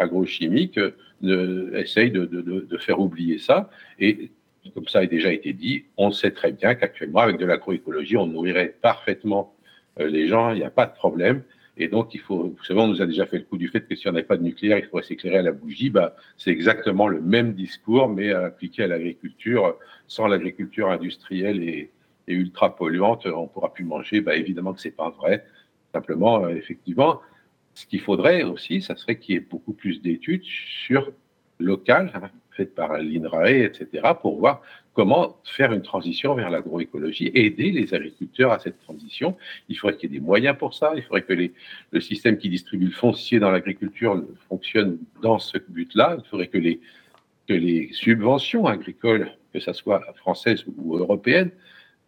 [0.00, 3.70] euh, agrochimique euh, essaye de, faire oublier ça.
[3.98, 4.30] Et
[4.74, 8.26] comme ça a déjà été dit, on sait très bien qu'actuellement, avec de l'agroécologie, on
[8.26, 9.54] nourrirait parfaitement
[9.98, 11.42] euh, les gens, il n'y a pas de problème.
[11.76, 13.86] Et donc, il faut, vous savez, on nous a déjà fait le coup du fait
[13.86, 15.88] que si on n'avait pas de nucléaire, il faudrait s'éclairer à la bougie.
[15.88, 19.78] Bah, c'est exactement le même discours, mais appliqué à l'agriculture.
[20.06, 21.90] Sans l'agriculture industrielle et,
[22.26, 24.20] ultra polluante, on ne pourra plus manger.
[24.20, 25.44] Bah, évidemment que ce n'est pas vrai.
[25.92, 27.20] Simplement, euh, effectivement,
[27.80, 31.10] ce qu'il faudrait aussi, ça serait qu'il y ait beaucoup plus d'études sur
[31.58, 33.86] local, hein, faites par l'INRAE, etc.,
[34.20, 34.60] pour voir
[34.92, 39.36] comment faire une transition vers l'agroécologie, aider les agriculteurs à cette transition.
[39.70, 40.92] Il faudrait qu'il y ait des moyens pour ça.
[40.94, 46.16] Il faudrait que le système qui distribue le foncier dans l'agriculture fonctionne dans ce but-là.
[46.18, 46.80] Il faudrait que les,
[47.48, 51.50] que les subventions agricoles, que ce soit françaises ou européennes,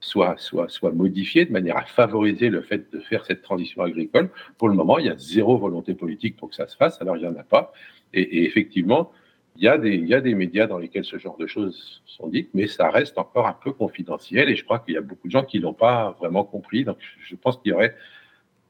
[0.03, 4.29] soit, soit, soit modifié de manière à favoriser le fait de faire cette transition agricole.
[4.59, 7.17] Pour le moment, il y a zéro volonté politique pour que ça se fasse, alors
[7.17, 7.73] il n'y en a pas.
[8.13, 9.13] Et, effectivement,
[9.57, 12.03] il y, a des, il y a des médias dans lesquels ce genre de choses
[12.05, 15.03] sont dites, mais ça reste encore un peu confidentiel et je crois qu'il y a
[15.03, 16.85] beaucoup de gens qui ne l'ont pas vraiment compris.
[16.85, 17.95] Donc je pense qu'il y aurait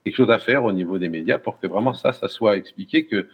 [0.05, 3.07] quelque chose à faire au niveau des médias pour que vraiment ça, ça soit expliqué,
[3.07, 3.29] que,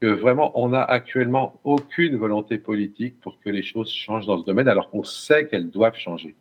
[0.00, 4.44] que vraiment on n'a actuellement aucune volonté politique pour que les choses changent dans ce
[4.44, 6.34] domaine alors qu'on sait qu'elles doivent changer.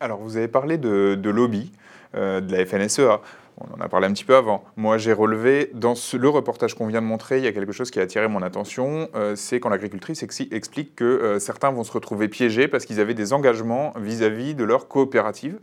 [0.00, 1.72] Alors, vous avez parlé de, lobby
[2.14, 3.20] euh, de la FNSEA.
[3.56, 4.62] On en a parlé un petit peu avant.
[4.76, 7.90] Moi, j'ai relevé, dans le reportage qu'on vient de montrer, il y a quelque chose
[7.90, 9.08] qui a attiré mon attention.
[9.16, 13.14] Euh, c'est quand l'agricultrice explique que euh, certains vont se retrouver piégés parce qu'ils avaient
[13.14, 15.58] des engagements vis-à-vis de leur coopérative.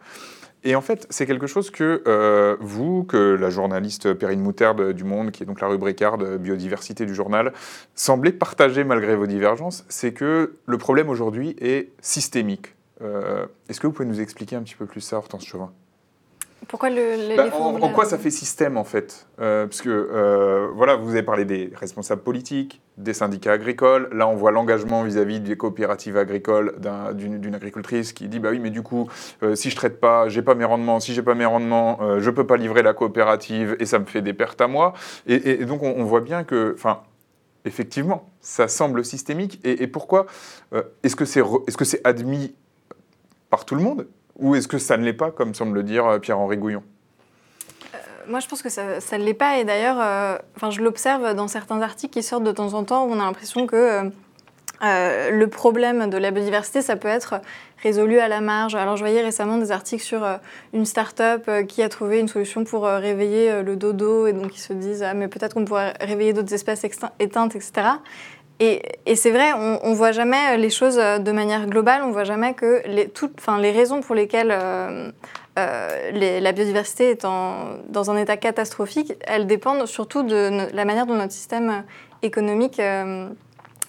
[0.66, 5.30] Et en fait, c'est quelque chose que vous, que la journaliste Perrine Moutarde du Monde,
[5.30, 7.54] qui est donc la rubricarde biodiversité du journal,
[7.94, 12.75] semblez partager malgré vos divergences, c'est que le problème aujourd'hui est systémique.
[13.02, 15.72] Euh, est-ce que vous pouvez nous expliquer un petit peu plus ça, Hortense Chauvin?
[16.68, 19.28] Pourquoi le, bah, en, quoi ça fait système en fait?
[19.40, 24.10] Euh, Parce que euh, voilà, vous avez parlé des responsables politiques, des syndicats agricoles.
[24.12, 26.76] Là, on voit l'engagement vis-à-vis des coopératives agricoles
[27.14, 29.08] d'une agricultrice qui dit bah oui, mais du coup,
[29.54, 31.00] si je traite pas, j'ai pas mes rendements.
[31.00, 34.24] Si j'ai pas mes rendements, je peux pas livrer la coopérative et ça me fait
[34.24, 34.94] des pertes à moi.
[35.28, 37.02] Et, donc on, voit bien que, enfin,
[37.66, 39.60] effectivement, ça semble systémique.
[39.64, 40.26] Et, pourquoi
[41.04, 42.56] Est-ce que c'est est -ce c'est admis
[43.56, 44.06] par tout le monde
[44.38, 46.84] Ou est-ce que ça ne l'est pas, comme semble le dire euh, Pierre-Henri Gouillon?
[47.94, 47.98] Euh,
[48.28, 49.60] moi, je pense que ça, ne l'est pas.
[49.60, 50.38] Et d'ailleurs, euh,
[50.72, 53.66] je l'observe dans certains articles qui sortent de temps en temps où on a l'impression
[53.66, 54.12] que
[54.82, 57.36] le problème de la biodiversité, ça peut être
[57.82, 58.76] résolu à la marge.
[58.76, 60.28] Alors, je voyais récemment des articles sur
[60.74, 64.28] une start-up qui a trouvé une solution pour réveiller le dodo.
[64.28, 66.86] Et donc, ils se disent, ah, mais peut-être qu'on pourrait réveiller d'autres espèces
[67.20, 67.88] éteintes, etc.
[68.60, 68.82] Et,
[69.16, 72.54] c'est vrai, on ne voit jamais les choses de manière globale, on ne voit jamais
[72.54, 75.12] que les, enfin, les raisons pour lesquelles euh,
[75.60, 81.16] euh, la biodiversité est dans un état catastrophique, elles dépendent surtout de la manière dont
[81.16, 81.84] notre système
[82.22, 83.28] économique euh,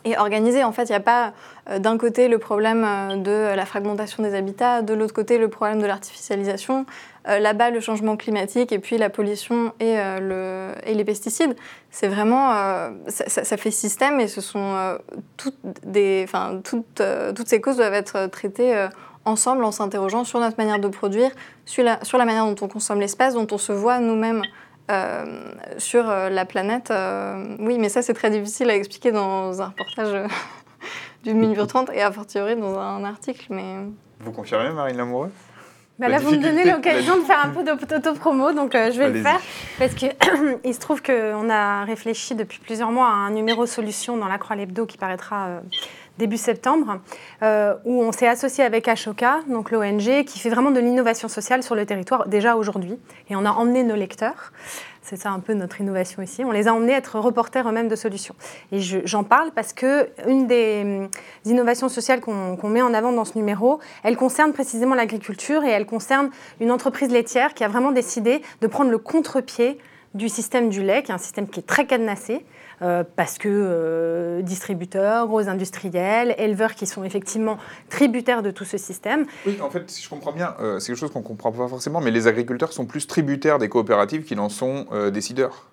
[0.05, 0.65] est organisé.
[0.65, 1.33] En fait, il n'y a pas
[1.79, 5.87] d'un côté le problème de la fragmentation des habitats, de l'autre côté le problème de
[5.87, 11.57] l'artificialisation, euh, là-bas, le changement climatique et puis la pollution et, euh, les pesticides,
[11.91, 14.99] c'est vraiment, euh, ça, fait système et ce sont
[15.37, 15.57] toutes,
[17.47, 18.87] ces causes doivent être traitées
[19.25, 21.31] ensemble en s'interrogeant sur notre manière de produire,
[21.65, 24.43] sur la, sur la manière dont on consomme l'espace, dont on se voit nous-mêmes
[25.79, 26.93] sur la planète.
[27.59, 30.29] oui, mais ça, c'est très difficile à expliquer dans un reportage
[31.25, 33.47] d'une minute trente et a fortiori dans un article.
[33.51, 33.75] Mais...
[34.21, 35.33] Vous confirmez, Marine Lamoureux?
[35.99, 39.09] Bah là, vous me donnez l'occasion de faire un peu d'autopromo, donc euh, je vais
[39.09, 39.41] le faire.
[39.79, 40.13] Parce qu'il
[40.75, 44.57] se trouve qu'on a réfléchi depuis plusieurs mois à un numéro solution dans la Croix
[44.57, 45.61] l'Hebdo qui paraîtra euh,
[46.19, 47.01] début septembre,
[47.43, 51.63] euh, où on s'est associé avec Ashoka, donc l'ONG, qui fait vraiment de l'innovation sociale
[51.63, 52.99] sur le territoire déjà aujourd'hui.
[53.31, 54.53] Et on a emmené nos lecteurs.
[55.09, 56.45] C'est ça un peu notre innovation ici.
[56.45, 58.35] On les a emmenés être reporters eux-mêmes de solutions.
[58.73, 61.09] Et je- j'en parle parce que une des hum,
[61.45, 65.71] innovations sociales qu'on qu'on met en avant dans ce numéro, elle concerne précisément l'agriculture et
[65.71, 66.31] elle concerne
[66.61, 69.79] une entreprise laitière qui a vraiment décidé de prendre le contre-pied
[70.15, 72.45] du système du lait, qui est un système qui est très cadenassé,
[72.83, 77.59] euh, parce que euh, distributeurs, gros industriels, éleveurs qui sont effectivement
[77.89, 79.27] tributaires de tout ce système.
[79.47, 81.69] Oui, en fait, si je comprends bien, euh, c'est quelque chose qu'on ne comprend pas
[81.69, 85.67] forcément, mais les agriculteurs sont plus tributaires des coopératives qu'ils en sont décideurs.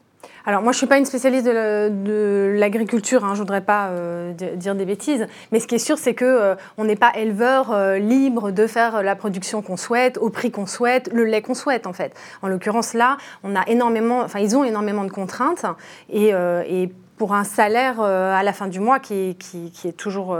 [0.45, 3.43] Alors moi, je ne suis pas une spécialiste de la- de l'agriculture, hein, je ne
[3.43, 6.83] voudrais pas euh, di- dire des bêtises, mais ce qui est sûr, c'est qu'on on
[6.83, 11.09] n'est pas éleveur euh, libre de faire la production qu'on souhaite, au prix qu'on souhaite,
[11.13, 12.13] le lait qu'on souhaite en fait.
[12.41, 15.65] En l'occurrence là, on a énormément, ils ont énormément de contraintes
[16.09, 19.37] et, euh, pour un salaire euh, à la fin du mois qui
[19.85, 20.37] est toujours...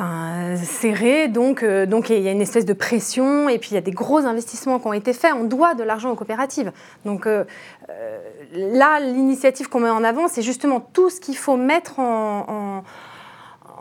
[0.00, 3.74] euh, serré, donc, euh, donc il y a une espèce de pression, et puis il
[3.74, 5.32] y a des gros investissements qui ont été faits.
[5.34, 6.72] On doit de l'argent aux coopératives.
[7.04, 7.44] Donc euh,
[8.52, 12.84] là, l'initiative qu'on met en avant, c'est justement tout ce qu'il faut mettre en-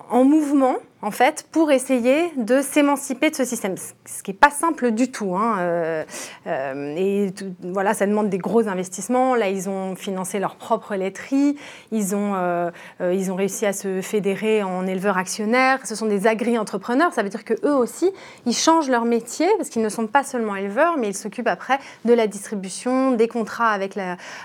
[0.10, 3.76] en mouvement, en fait, pour essayer de s'émanciper de ce système.
[3.78, 5.36] Ce qui n'est pas simple du tout.
[5.36, 5.58] hein.
[5.60, 6.04] Euh,
[6.48, 9.36] euh, et voilà, ça demande des gros investissements.
[9.36, 11.56] Là, ils ont financé leur propre laiterie.
[11.92, 15.86] Ils ont, euh, ils ont réussi à se fédérer en éleveurs actionnaires.
[15.86, 17.14] Ce sont des agri-entrepreneurs.
[17.14, 18.12] Ça veut dire qu'eux aussi,
[18.48, 21.78] ils changent leur métier parce qu'ils ne sont pas seulement éleveurs, mais ils s'occupent après
[22.06, 24.00] de la distribution, des contrats avec,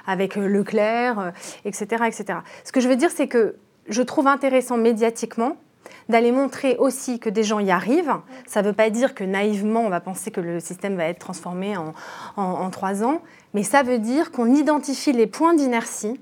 [0.06, 1.32] avec Leclerc,
[1.64, 2.40] etc., etc.
[2.64, 3.56] Ce que je veux dire, c'est que
[3.88, 5.56] je trouve intéressant médiatiquement
[6.12, 8.14] d'aller montrer aussi que des gens y arrivent.
[8.46, 11.18] Ça ne veut pas dire que naïvement, on va penser que le système va être
[11.18, 11.92] transformé en,
[12.36, 13.20] en- trois ans,
[13.54, 16.20] mais ça veut dire qu'on identifie les points d'inertie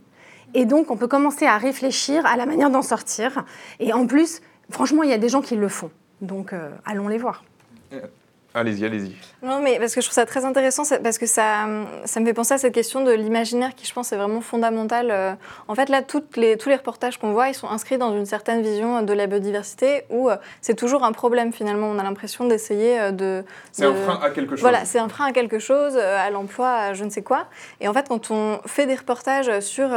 [0.55, 3.45] et donc on peut commencer à réfléchir à la manière d'en sortir.
[3.78, 5.91] Et en plus, franchement, il y a des gens qui le font.
[6.22, 7.45] Donc euh, allons les voir.
[8.53, 9.15] Allez-y, allez-y.
[9.43, 11.69] Non, mais parce que je trouve ça très intéressant, parce que ça,
[12.05, 15.11] ça me fait penser à cette question de l'imaginaire qui, je pense, est vraiment fondamentale.
[15.13, 15.35] Euh,
[15.69, 18.27] En fait, là, toutes les, tous les reportages qu'on voit, ils sont inscrits dans une
[18.27, 21.89] certaine vision de la biodiversité où euh, c'est toujours un problème, finalement.
[21.91, 23.45] On a l'impression d'essayer euh, de...
[23.71, 24.63] C'est un frein à quelque chose.
[24.63, 27.47] Voilà, c'est un frein à quelque chose, euh, à l'emploi, à je ne sais quoi.
[27.81, 29.91] Et en fait, quand on fait des reportages sur...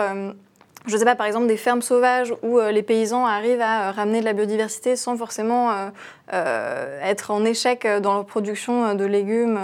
[0.86, 3.88] je ne sais pas, par exemple, des fermes sauvages où euh, les paysans arrivent à
[3.88, 5.72] euh, ramener de la biodiversité sans forcément
[6.34, 9.60] euh, être en échec dans leur production de légumes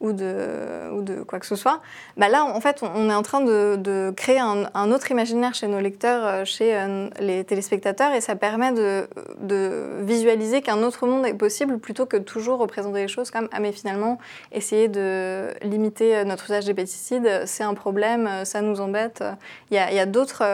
[0.00, 1.80] ou, de, ou de quoi que ce soit.
[2.16, 5.80] Bah là, en fait, on- est en train de, créer un, autre imaginaire chez nos
[5.80, 9.08] lecteurs, euh, chez euh, les téléspectateurs, et ça permet de,
[10.00, 13.72] visualiser qu'un autre monde est possible plutôt que toujours représenter les choses comme ah mais
[13.72, 14.18] finalement
[14.52, 19.24] essayer de limiter euh, notre usage des pesticides, c'est un problème, ça nous embête.
[19.70, 20.44] Il y a, a d'autres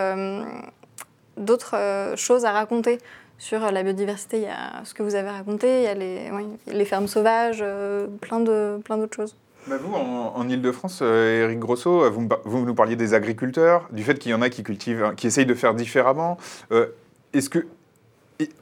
[2.16, 2.99] choses à raconter
[3.45, 4.38] sur la biodiversité.
[4.38, 8.07] Il y a ce que vous avez raconté, il y a les, fermes sauvages, euh,
[8.20, 9.36] plein de plein d'autres choses.
[9.66, 14.03] Bah vous, en, en Ile-de-France, euh, Éric Grosso, euh, vous nous parliez des agriculteurs, du
[14.03, 16.38] fait qu'il y en a qui cultivent, qui essayent de faire différemment.
[16.72, 16.86] Euh,
[17.32, 17.66] est-ce que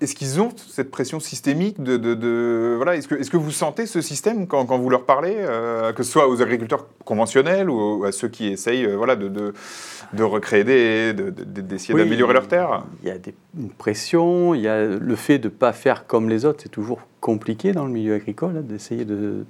[0.00, 3.50] est-ce qu'ils ont cette pression systémique de, de- de- voilà Est-ce que, est-ce que vous
[3.50, 7.70] sentez ce système quand, quand vous leur parlez, euh, que ce soit aux agriculteurs conventionnels
[7.70, 12.00] ou à ceux qui essayent euh, voilà, de, de, recréer des, de- de- d'essayer Oui,
[12.02, 15.48] d'améliorer leurs terres Il y a des- une pression, il y a le fait de
[15.48, 19.04] ne pas faire comme les autres, c'est toujours compliqué dans le milieu agricole, hein, d'essayer
[19.06, 19.44] de...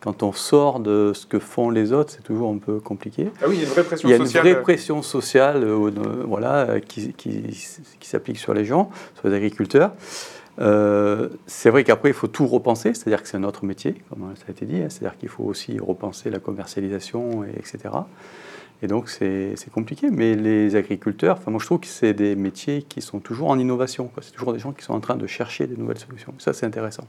[0.00, 3.30] Quand on sort de ce que font les autres, c'est toujours un peu compliqué.
[3.42, 4.42] Ah oui, il y a une vraie pression Il y a une sociale.
[4.44, 7.42] vraie pression sociale euh, euh, voilà, euh, qui, qui,
[7.98, 9.92] qui s'applique sur les gens, sur les agriculteurs.
[10.60, 14.34] Euh, c'est vrai qu'après, il faut tout repenser, c'est-à-dire que c'est un autre métier, comme
[14.36, 17.94] ça a été dit, hein, c'est-à-dire qu'il faut aussi repenser la commercialisation, et etc.
[18.82, 20.08] Et donc, c'est compliqué.
[20.10, 23.58] Mais les agriculteurs, enfin, moi, je trouve que c'est des métiers qui sont toujours en
[23.58, 24.10] innovation.
[24.20, 26.32] C'est toujours des gens qui sont en train de chercher des nouvelles solutions.
[26.38, 27.04] Ça, c'est intéressant.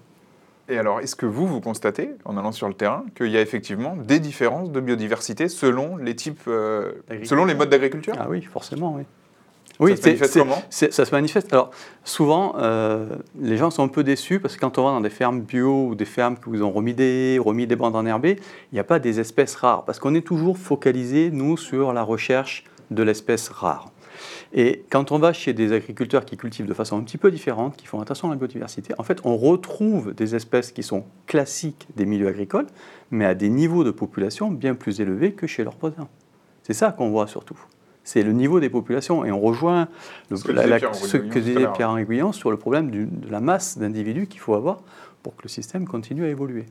[0.69, 3.41] Et alors, est-ce que vous, vous constatez, en allant sur le terrain, qu'il y a
[3.41, 6.91] effectivement des différences de biodiversité selon les types, euh,
[7.23, 8.13] selon les modes d'agriculture?
[8.19, 9.03] Ah oui, forcément, oui.
[9.03, 10.61] Ça Oui, se c'est- manifeste comment?
[10.69, 11.53] Ça se manifeste.
[11.53, 11.71] Alors,
[12.03, 13.07] souvent, euh,
[13.39, 15.87] les gens sont un peu déçus parce que quand on va dans des fermes bio
[15.87, 18.35] ou des fermes qui vous ont remis des, remis des bandes enherbées,
[18.71, 22.03] il n'y a pas des espèces rares parce qu'on est toujours focalisé, nous, sur la
[22.03, 23.89] recherche de l'espèce rare.
[24.51, 27.77] Et quand on va chez des agriculteurs qui cultivent de façon un petit peu différente,
[27.77, 31.87] qui font attention à la biodiversité, en fait, on retrouve des espèces qui sont classiques
[31.95, 32.65] des milieux agricoles,
[33.11, 36.07] mais à des niveaux de population bien plus élevés que chez leurs voisins.
[36.63, 37.59] C'est ça qu'on voit surtout.
[38.03, 39.23] C'est le niveau des populations.
[39.23, 39.87] Et on rejoint
[40.31, 41.73] le- Ce que la- disait la- Pierre ce Henri que Guillon tout à disait l'heure.
[41.73, 44.79] Pierre Guillon sur le problème du- de la masse d'individus qu'il faut avoir
[45.21, 46.65] pour que le système continue à évoluer.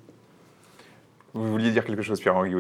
[1.35, 2.51] Vous vouliez dire quelque chose, Pierre-Henri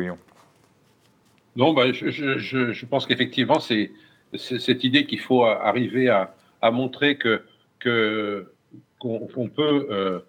[1.56, 2.38] Non, bah, je, je,
[2.72, 3.90] je, pense qu'effectivement, c'est
[4.35, 7.43] cette idée qu'il faut arriver à, montrer que
[8.99, 10.20] qu'on peut euh,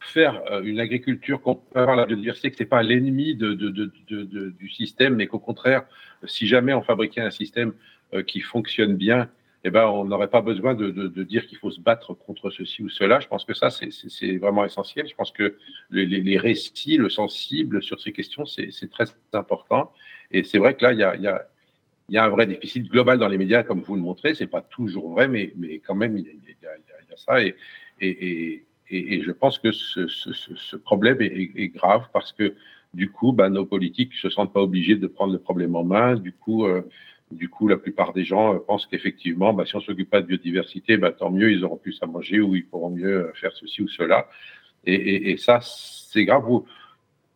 [0.00, 4.70] faire euh, une agriculture, qu'on peut avoir la biodiversité, que ce n'est pas l'ennemi du
[4.70, 5.84] système, mais qu'au contraire,
[6.24, 7.72] si jamais on fabriquait un système
[8.14, 9.28] euh, qui fonctionne bien,
[9.64, 12.88] eh ben, on n'aurait pas besoin de, dire qu'il faut se battre contre ceci ou
[12.88, 13.18] cela.
[13.18, 15.08] Je pense que ça, c'est vraiment essentiel.
[15.08, 15.56] Je pense que
[15.90, 19.92] les, récits, le sensible sur ces questions, c'est très important.
[20.30, 21.48] Et c'est vrai que là, il y a
[22.08, 24.34] il y a un vrai déficit global dans les médias, comme vous le montrez.
[24.34, 27.42] C'est pas toujours vrai, mais, mais quand même, il y a, ça.
[27.42, 27.54] Et,
[28.00, 32.54] et, et, et, je pense que ce, ce, problème est, grave parce que
[32.94, 36.14] du coup, bah, nos politiques se sentent pas obligés de prendre le problème en main.
[36.14, 36.82] Du coup, euh,
[37.30, 40.26] du coup, la plupart des gens euh, pensent qu'effectivement, bah, si on s'occupe pas de
[40.26, 43.52] biodiversité, bah, tant mieux, ils auront plus à manger ou ils pourront mieux euh, faire
[43.52, 44.28] ceci ou cela.
[44.86, 46.46] Et, et ça, c'est grave.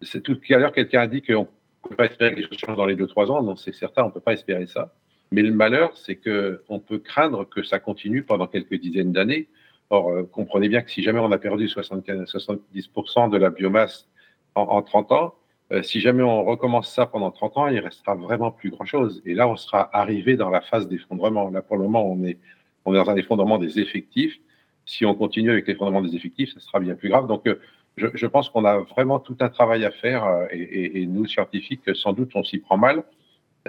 [0.01, 1.47] C'est tout à l'heure, quelqu'un a dit qu'on
[1.85, 3.43] ne peut pas espérer que les choses changent dans les 2-3 ans.
[3.43, 4.95] Non, c'est certain, on ne peut pas espérer ça.
[5.31, 9.49] Mais le malheur, c'est qu'on peut craindre que ça continue pendant quelques dizaines d'années.
[9.91, 14.09] Or, euh, comprenez bien que si jamais on a perdu 75, 70% de la biomasse
[14.55, 15.35] en, en 30 ans,
[15.73, 19.23] euh, si jamais on recommence ça pendant 30 ans, il restera vraiment plus grand-chose.
[19.25, 21.49] Et là, on sera arrivé dans la phase d'effondrement.
[21.49, 22.39] Là, pour le moment, on est,
[22.85, 24.39] on est dans un effondrement des effectifs.
[24.85, 27.27] Si on continue avec l'effondrement des effectifs, ça sera bien plus grave.
[27.27, 27.59] Donc, euh,
[27.97, 32.13] je, pense qu'on a vraiment tout un travail à faire euh, et, nous, scientifiques, sans
[32.13, 33.05] doute, on s'y prend mal.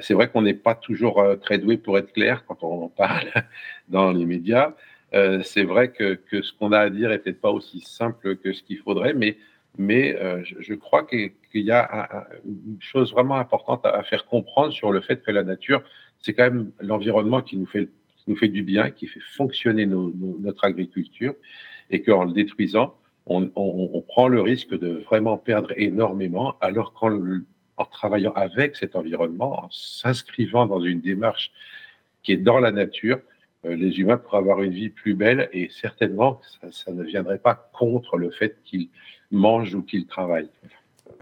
[0.02, 2.90] C'est vrai qu'on n'est pas toujours euh, très doué pour être clair quand on en
[2.90, 3.32] parle
[3.90, 4.74] dans les médias.
[5.14, 8.54] Euh, c'est vrai que, ce qu'on a à dire est peut-être pas aussi simple que
[8.54, 9.38] ce qu'il faudrait, mais,
[9.78, 15.02] je, crois qu'il y a un, une chose vraiment importante à, faire comprendre sur le
[15.02, 15.84] fait que la nature,
[16.20, 21.36] c'est quand même l'environnement qui nous fait du bien, qui fait fonctionner notre agriculture,
[21.90, 22.96] et qu'en le détruisant,
[23.26, 27.20] on, prend le risque de vraiment perdre énormément, alors qu'en
[27.78, 31.52] en travaillant avec cet environnement, en s'inscrivant dans une démarche
[32.22, 33.20] qui est dans la nature,
[33.66, 37.70] euh, les humains pourraient avoir une vie plus belle et certainement ça ne viendrait pas
[37.74, 38.90] contre le fait qu'ils
[39.32, 40.50] mangent ou qu'ils travaillent.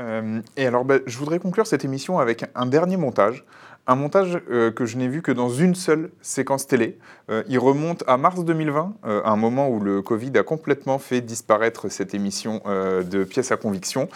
[0.02, 3.46] Euh, et alors, bah, je voudrais conclure cette émission avec un dernier montage.
[3.88, 7.00] Un montage euh, que je n'ai vu que dans une seule séquence télé.
[7.30, 11.22] Euh, il remonte à mars 2020, euh, un moment où le Covid a complètement fait
[11.22, 14.08] disparaître cette émission de pièces à conviction.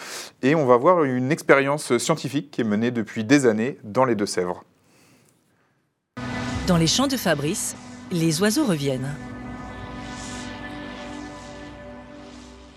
[0.42, 4.14] Et on va voir une expérience scientifique qui est menée depuis des années dans les
[4.14, 4.64] Deux-Sèvres.
[6.66, 7.76] Dans les champs de Fabrice,
[8.12, 9.14] les oiseaux reviennent.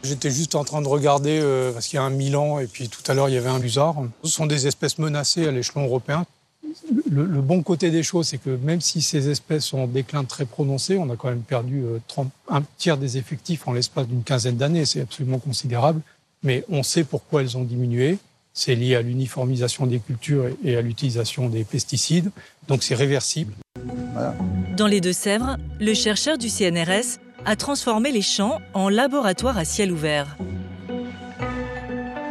[0.04, 2.88] J'étais juste en train de regarder, euh, parce qu'il y a un Milan et puis
[2.88, 3.96] tout à l'heure il y avait un busard.
[4.24, 6.26] Ce sont des espèces menacées à l'échelon européen.
[7.12, 10.46] Le, bon côté des choses, c'est que même si ces espèces sont en déclin très
[10.46, 14.24] prononcé, on a quand même perdu 30, euh, un tiers des effectifs en l'espace d'une
[14.24, 14.86] quinzaine d'années.
[14.86, 16.02] C'est absolument considérable.
[16.44, 18.18] Mais on sait pourquoi elles ont diminué.
[18.54, 22.32] C'est lié à l'uniformisation des cultures et à l'utilisation des pesticides.
[22.68, 23.54] Donc c'est réversible.
[24.78, 29.92] Dans les Deux-Sèvres, le chercheur du CNRS a transformé les champs en laboratoire à ciel
[29.92, 30.38] ouvert.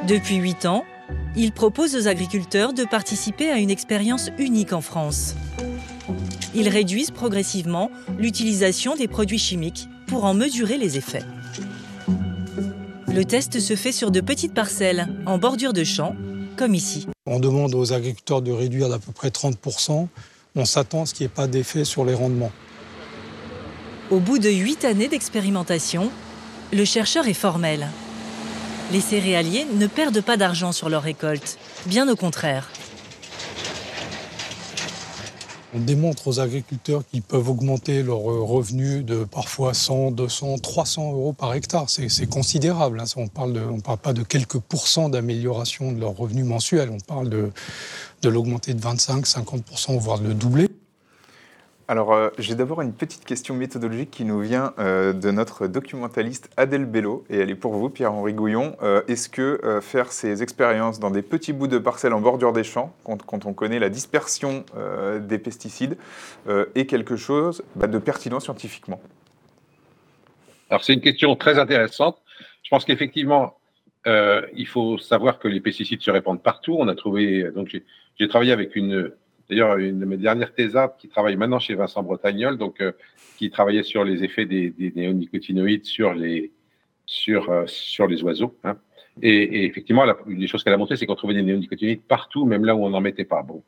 [0.06, 0.84] Depuis huit ans,
[1.36, 5.34] il propose aux agriculteurs de participer à une expérience unique en France.
[6.54, 11.22] Ils réduisent progressivement l'utilisation des produits chimiques pour en mesurer les effets.
[13.12, 16.16] Le test se fait sur de petites parcelles, en bordure de champs,
[16.56, 17.06] comme ici.
[17.26, 20.08] On demande aux agriculteurs de réduire d'à peu près 30%.
[20.56, 22.52] On s'attend à ce qu'il n'y ait pas d'effet sur les rendements.
[24.10, 26.10] Au bout de huit années d'expérimentation,
[26.72, 27.88] le chercheur est formel.
[28.90, 32.70] Les céréaliers ne perdent pas d'argent sur leur récolte, bien au contraire.
[35.74, 41.34] On démontre aux agriculteurs qu'ils peuvent augmenter leurs revenus de parfois 100, 200, 300 euros
[41.34, 41.90] par hectare.
[41.90, 43.00] C'est considérable.
[43.00, 43.04] Hein.
[43.16, 46.88] On ne parle, de, on parle pas de quelques pourcents d'amélioration de leurs revenus mensuels.
[46.90, 47.50] On parle de,
[48.22, 50.70] de l'augmenter de 25, 50%, voire de le doubler.
[51.90, 56.50] Alors, euh, j'ai d'abord une petite question méthodologique qui nous vient euh, de notre documentaliste
[56.58, 58.76] Adèle Bello, et elle est pour vous, Pierre-Henri Gouillon.
[58.82, 62.62] Euh, Est-ce que faire ces expériences dans des petits bouts de parcelles en bordure des
[62.62, 64.66] champs, quand, on connaît la dispersion
[65.20, 65.96] des pesticides,
[66.74, 69.00] est quelque chose bah, de pertinent scientifiquement?
[70.68, 72.18] Alors, c'est une question très intéressante.
[72.64, 73.56] Je pense qu'effectivement,
[74.06, 76.76] il faut savoir que les pesticides se répandent partout.
[76.78, 77.74] On a trouvé, donc
[78.18, 79.10] j'ai travaillé avec une
[79.48, 82.92] D'ailleurs, une de mes dernières thésardes qui travaille maintenant chez Vincent Bretagnol, donc euh,
[83.38, 86.52] qui travaillait sur les effets des, des néonicotinoïdes sur les,
[87.06, 88.54] sur, euh, sur les oiseaux.
[88.64, 88.76] Hein.
[89.22, 92.44] Et, effectivement, la, une des choses qu'elle a montré, c'est qu'on trouvait des néonicotinoïdes partout,
[92.44, 93.42] même là où on n'en mettait pas.
[93.42, 93.62] Bon.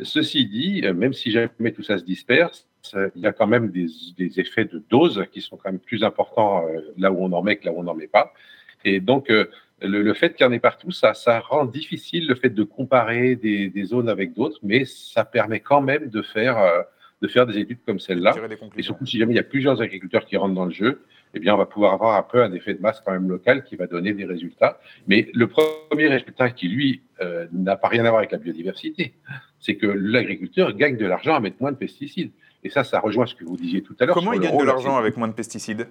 [0.00, 2.68] Ceci dit, euh, même si jamais tout ça se disperse,
[3.16, 3.86] il y a quand même des,
[4.18, 6.62] des, effets de dose qui sont quand même plus importants
[6.98, 8.34] là où on en met que là où on n'en met pas.
[8.84, 9.32] Et donc,
[9.86, 13.36] le, fait qu'il y en ait partout, ça, ça rend difficile le fait de comparer
[13.36, 16.82] des, zones avec d'autres, mais ça permet quand même de faire, euh,
[17.22, 18.34] de faire des études comme celle-là.
[18.76, 21.02] Et surtout, si jamais il y a plusieurs agriculteurs qui rentrent dans le jeu,
[21.34, 23.64] eh bien, on va pouvoir avoir un peu un effet de masse quand même local
[23.64, 24.78] qui va donner des résultats.
[25.08, 29.14] Mais le premier résultat qui, lui, euh, n'a pas rien à voir avec la biodiversité,
[29.58, 32.30] c'est que l'agriculteur gagne de l'argent à mettre moins de pesticides.
[32.62, 34.14] Et ça, ça rejoint ce que vous disiez tout à l'heure.
[34.14, 35.88] Comment il gagne de l'argent avec moins de pesticides?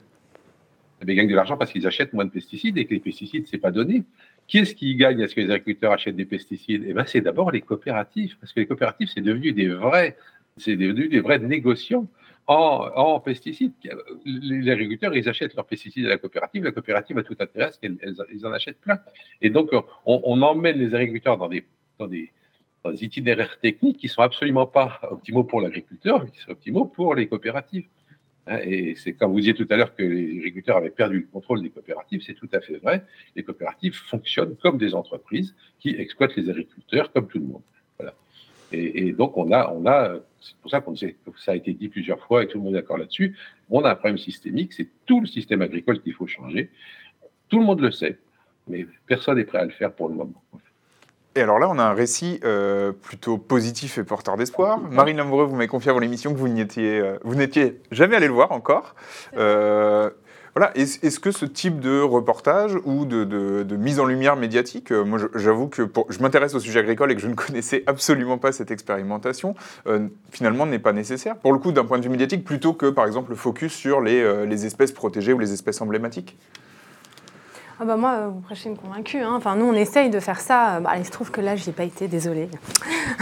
[1.07, 3.47] Eh ils gagnent de l'argent parce qu'ils achètent moins de pesticides et que les pesticides,
[3.47, 4.03] ce n'est pas donné.
[4.47, 6.83] Qui est-ce qui gagne à ce que les agriculteurs achètent des pesticides?
[6.87, 10.17] Eh ben, C'est d'abord les coopératives, parce que les coopératives, c'est devenu des vrais,
[10.57, 12.07] c'est devenu des vrais négociants
[12.47, 13.73] en, pesticides.
[14.25, 16.63] Les agriculteurs, ils achètent leurs pesticides à la coopérative.
[16.63, 18.99] La coopérative a tout intérêt à ce qu'ils en achètent plein.
[19.41, 19.69] Et donc,
[20.05, 21.65] on, emmène les agriculteurs dans des,
[21.99, 22.31] dans des,
[22.99, 27.15] itinéraires techniques qui ne sont absolument pas optimaux pour l'agriculteur, mais qui sont optimaux pour
[27.15, 27.85] les coopératives.
[28.47, 31.27] Hein, et c'est comme vous disiez tout à l'heure que les agriculteurs avaient perdu le
[31.31, 33.05] contrôle des coopératives, c'est tout à fait vrai.
[33.35, 37.61] Les coopératives fonctionnent comme des entreprises qui exploitent les agriculteurs comme tout le monde.
[37.97, 38.13] Voilà.
[38.71, 41.07] Et, donc on a, on a, c'est pour ça qu'on ça
[41.47, 43.37] a été dit plusieurs fois et tout le monde est d'accord là-dessus.
[43.69, 46.69] On a un problème systémique, c'est tout le système agricole qu'il faut changer.
[47.47, 48.17] Tout le monde le sait,
[48.67, 50.43] mais personne n'est prêt à le faire pour le moment.
[51.35, 54.79] Et alors là, on a un récit euh, plutôt positif et porteur d'espoir.
[54.79, 58.27] Marine Lamoureux, vous m'avez confié avant l'émission que vous n'étiez, euh, vous n'étiez jamais allé
[58.27, 58.93] le voir encore.
[59.35, 60.11] Euh,
[60.55, 60.71] voilà.
[60.77, 65.89] Est-ce que ce type de reportage ou de, mise en lumière médiatique, moi j'avoue que
[66.09, 69.55] je m'intéresse au sujet agricole et que je ne connaissais absolument pas cette expérimentation,
[70.29, 73.07] finalement n'est pas nécessaire, pour le coup d'un point de vue médiatique, plutôt que par
[73.07, 76.37] exemple le focus sur les espèces protégées ou les espèces emblématiques
[77.79, 79.21] ah bah moi, vous prêchez une convaincue.
[79.21, 79.33] Hein.
[79.35, 80.79] Enfin, nous, on essaye de faire ça.
[80.79, 82.49] Bah, il se trouve que là, je n'y ai pas été, désolée.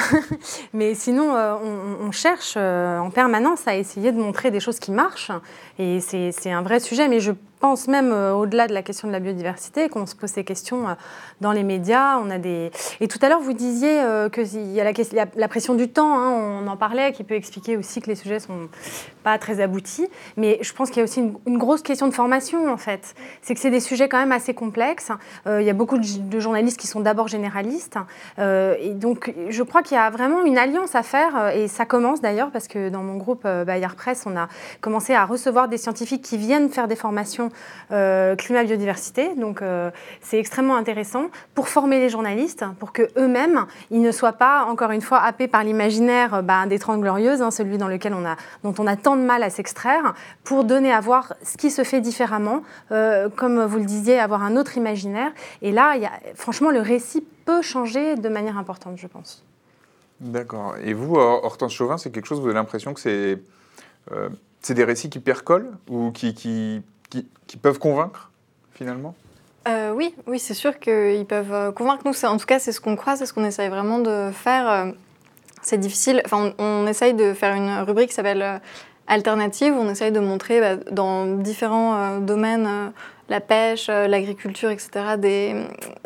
[0.74, 1.56] Mais sinon, euh,
[2.02, 5.32] on, cherche euh, en permanence à essayer de montrer des choses qui marchent.
[5.80, 7.08] Et c'est un vrai sujet.
[7.08, 7.32] Mais je
[7.62, 10.89] pense même euh, au-delà de la question de la biodiversité, qu'on se pose ces questions
[10.89, 10.93] euh,
[11.39, 12.18] dans les médias.
[12.18, 12.72] On a des...
[12.99, 14.91] Et tout à l'heure, vous disiez euh, qu'il y a
[15.36, 18.39] la, pression du temps, hein, on en parlait, qui peut expliquer aussi que les sujets
[18.39, 18.68] sont
[19.24, 20.07] pas très aboutis.
[20.38, 23.14] Mais je pense qu'il y a aussi une, grosse question de formation, en fait.
[23.43, 25.12] C'est que c'est des sujets quand même assez complexes.
[25.45, 27.97] il y a beaucoup de, journalistes qui sont d'abord généralistes.
[28.39, 32.22] et donc, je crois qu'il y a vraiment une alliance à faire, et ça commence
[32.22, 34.47] d'ailleurs, parce que dans mon groupe Bayard Presse, on a
[34.80, 37.51] commencé à recevoir des scientifiques qui viennent faire des formations
[37.91, 39.36] euh, climat-biodiversité.
[39.36, 39.91] Donc euh,
[40.22, 41.26] c'est extrêmement intéressant
[41.56, 45.47] pour former les journalistes, pour que eux-mêmes, ils ne soient pas, encore une fois, happés
[45.47, 48.88] par l'imaginaire euh, bah, des Trente Glorieuses, hein, celui dans lequel on a, dont on
[48.88, 52.62] a tant de mal à s'extraire, pour donner à voir ce qui se fait différemment,
[53.36, 55.32] comme vous le disiez, avoir un autre imaginaire.
[55.62, 59.43] Et là, y a, franchement, le récit peut changer de manière importante, je pense.
[60.20, 60.76] D'accord.
[60.84, 63.39] Et vous, Hortense Chauvin, c'est quelque chose, vous avez l'impression que c'est
[64.62, 66.84] c'est des récits qui percolent ou qui,
[67.58, 68.32] peuvent convaincre
[68.74, 69.16] finalement?
[69.68, 72.26] Euh, oui, oui, c'est sûr qu'ils peuvent euh, convaincre nous.
[72.26, 74.70] En tout cas, c'est ce qu'on croit, c'est ce qu'on essaye vraiment de faire.
[74.70, 74.91] Euh,
[75.62, 76.22] c'est difficile.
[76.26, 78.60] Enfin, on, essaye de faire une rubrique qui s'appelle
[79.06, 79.76] Alternative.
[79.78, 82.91] On essaye de montrer bah, dans différents domaines,
[83.30, 84.89] la pêche, l'agriculture, etc.,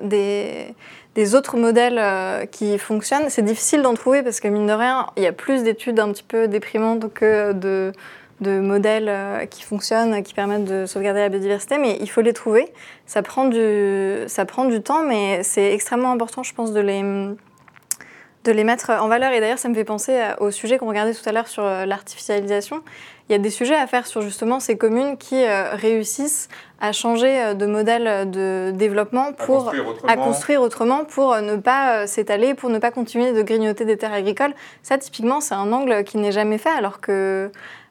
[0.01, 0.75] des,
[1.15, 3.29] des autres modèles qui fonctionnent.
[3.29, 6.11] C'est difficile d'en trouver parce que, mine de rien, il y a plus d'études un
[6.11, 7.93] petit peu déprimantes que de
[8.41, 12.33] de modèles euh, qui fonctionnent, qui permettent de sauvegarder la biodiversité, mais il faut les
[12.33, 12.71] trouver.
[13.05, 17.01] Ça prend du, ça prend du temps, mais c'est extrêmement important, je pense, de les,
[17.01, 19.31] de les mettre en valeur.
[19.31, 21.85] Et d'ailleurs, ça me fait penser au sujet qu'on regardait tout à l'heure sur euh,
[21.85, 22.81] l'artificialisation.
[23.29, 26.91] Il y a des sujets à faire sur justement ces communes qui euh, réussissent à
[26.91, 29.71] changer de modèle de développement pour
[30.07, 34.13] à construire autrement, pour ne pas s'étaler, pour ne pas continuer de grignoter des terres
[34.13, 34.53] agricoles.
[34.83, 37.49] Ça, typiquement, c'est un angle qui n'est jamais fait, alors que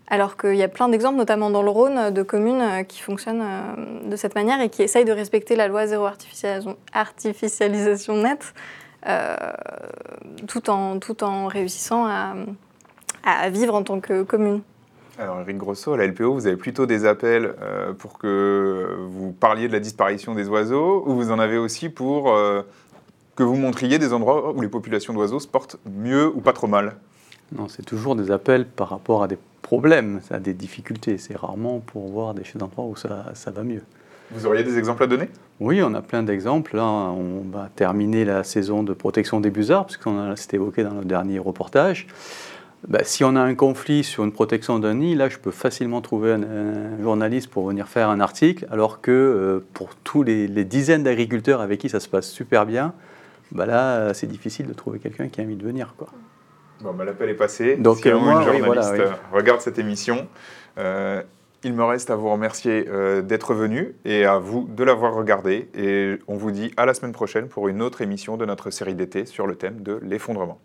[0.08, 3.42] alors qu'il y a plein d'exemples, notamment dans le Rhône, de communes euh, qui fonctionnent
[3.42, 6.06] euh, de cette manière et qui essayent de respecter la loi zéro
[6.92, 8.54] artificialisation, nette,
[9.08, 9.36] euh,
[10.46, 12.34] tout, en, tout en réussissant à,
[13.48, 14.60] vivre en tant que commune.
[15.18, 17.54] Alors Eric Grosso, à la LPO, vous avez plutôt des appels
[17.98, 22.24] pour que vous parliez de la disparition des oiseaux ou vous en avez aussi pour
[23.36, 26.66] que vous montriez des endroits où les populations d'oiseaux se portent mieux ou pas trop
[26.66, 26.96] mal?
[27.52, 31.18] Non, c'est toujours des appels par rapport à des problème, ça a des difficultés.
[31.18, 33.82] C'est rarement pour voir des d'endroits où ça, ça, va mieux.
[34.30, 35.28] Vous auriez des exemples à donner?
[35.58, 36.76] Oui, on a plein d'exemples.
[36.76, 41.04] Là, on va terminer la saison de protection des busards, puisqu'on s'est évoqué dans le
[41.04, 42.06] dernier reportage.
[42.86, 46.02] Bah, si on a un conflit sur une protection d'un nid, là, je peux facilement
[46.02, 51.02] trouver un, journaliste pour venir faire un article, alors que euh, pour tous les, dizaines
[51.02, 52.92] d'agriculteurs avec qui ça se passe super bien,
[53.52, 55.94] bah là, c'est difficile de trouver quelqu'un qui a envie de venir.
[55.96, 56.08] Quoi.
[56.80, 57.76] Bon, bah, l'appel est passé.
[57.76, 60.28] Donc, si euh, moi, une journaliste euh, regarde cette émission,
[60.78, 61.22] euh,
[61.66, 65.70] Il me reste à vous remercier euh, d'être venu et à vous de l'avoir regardé.
[65.74, 68.94] Et on vous dit à la semaine prochaine pour une autre émission de notre série
[68.94, 70.60] d'été sur le thème de l'effondrement.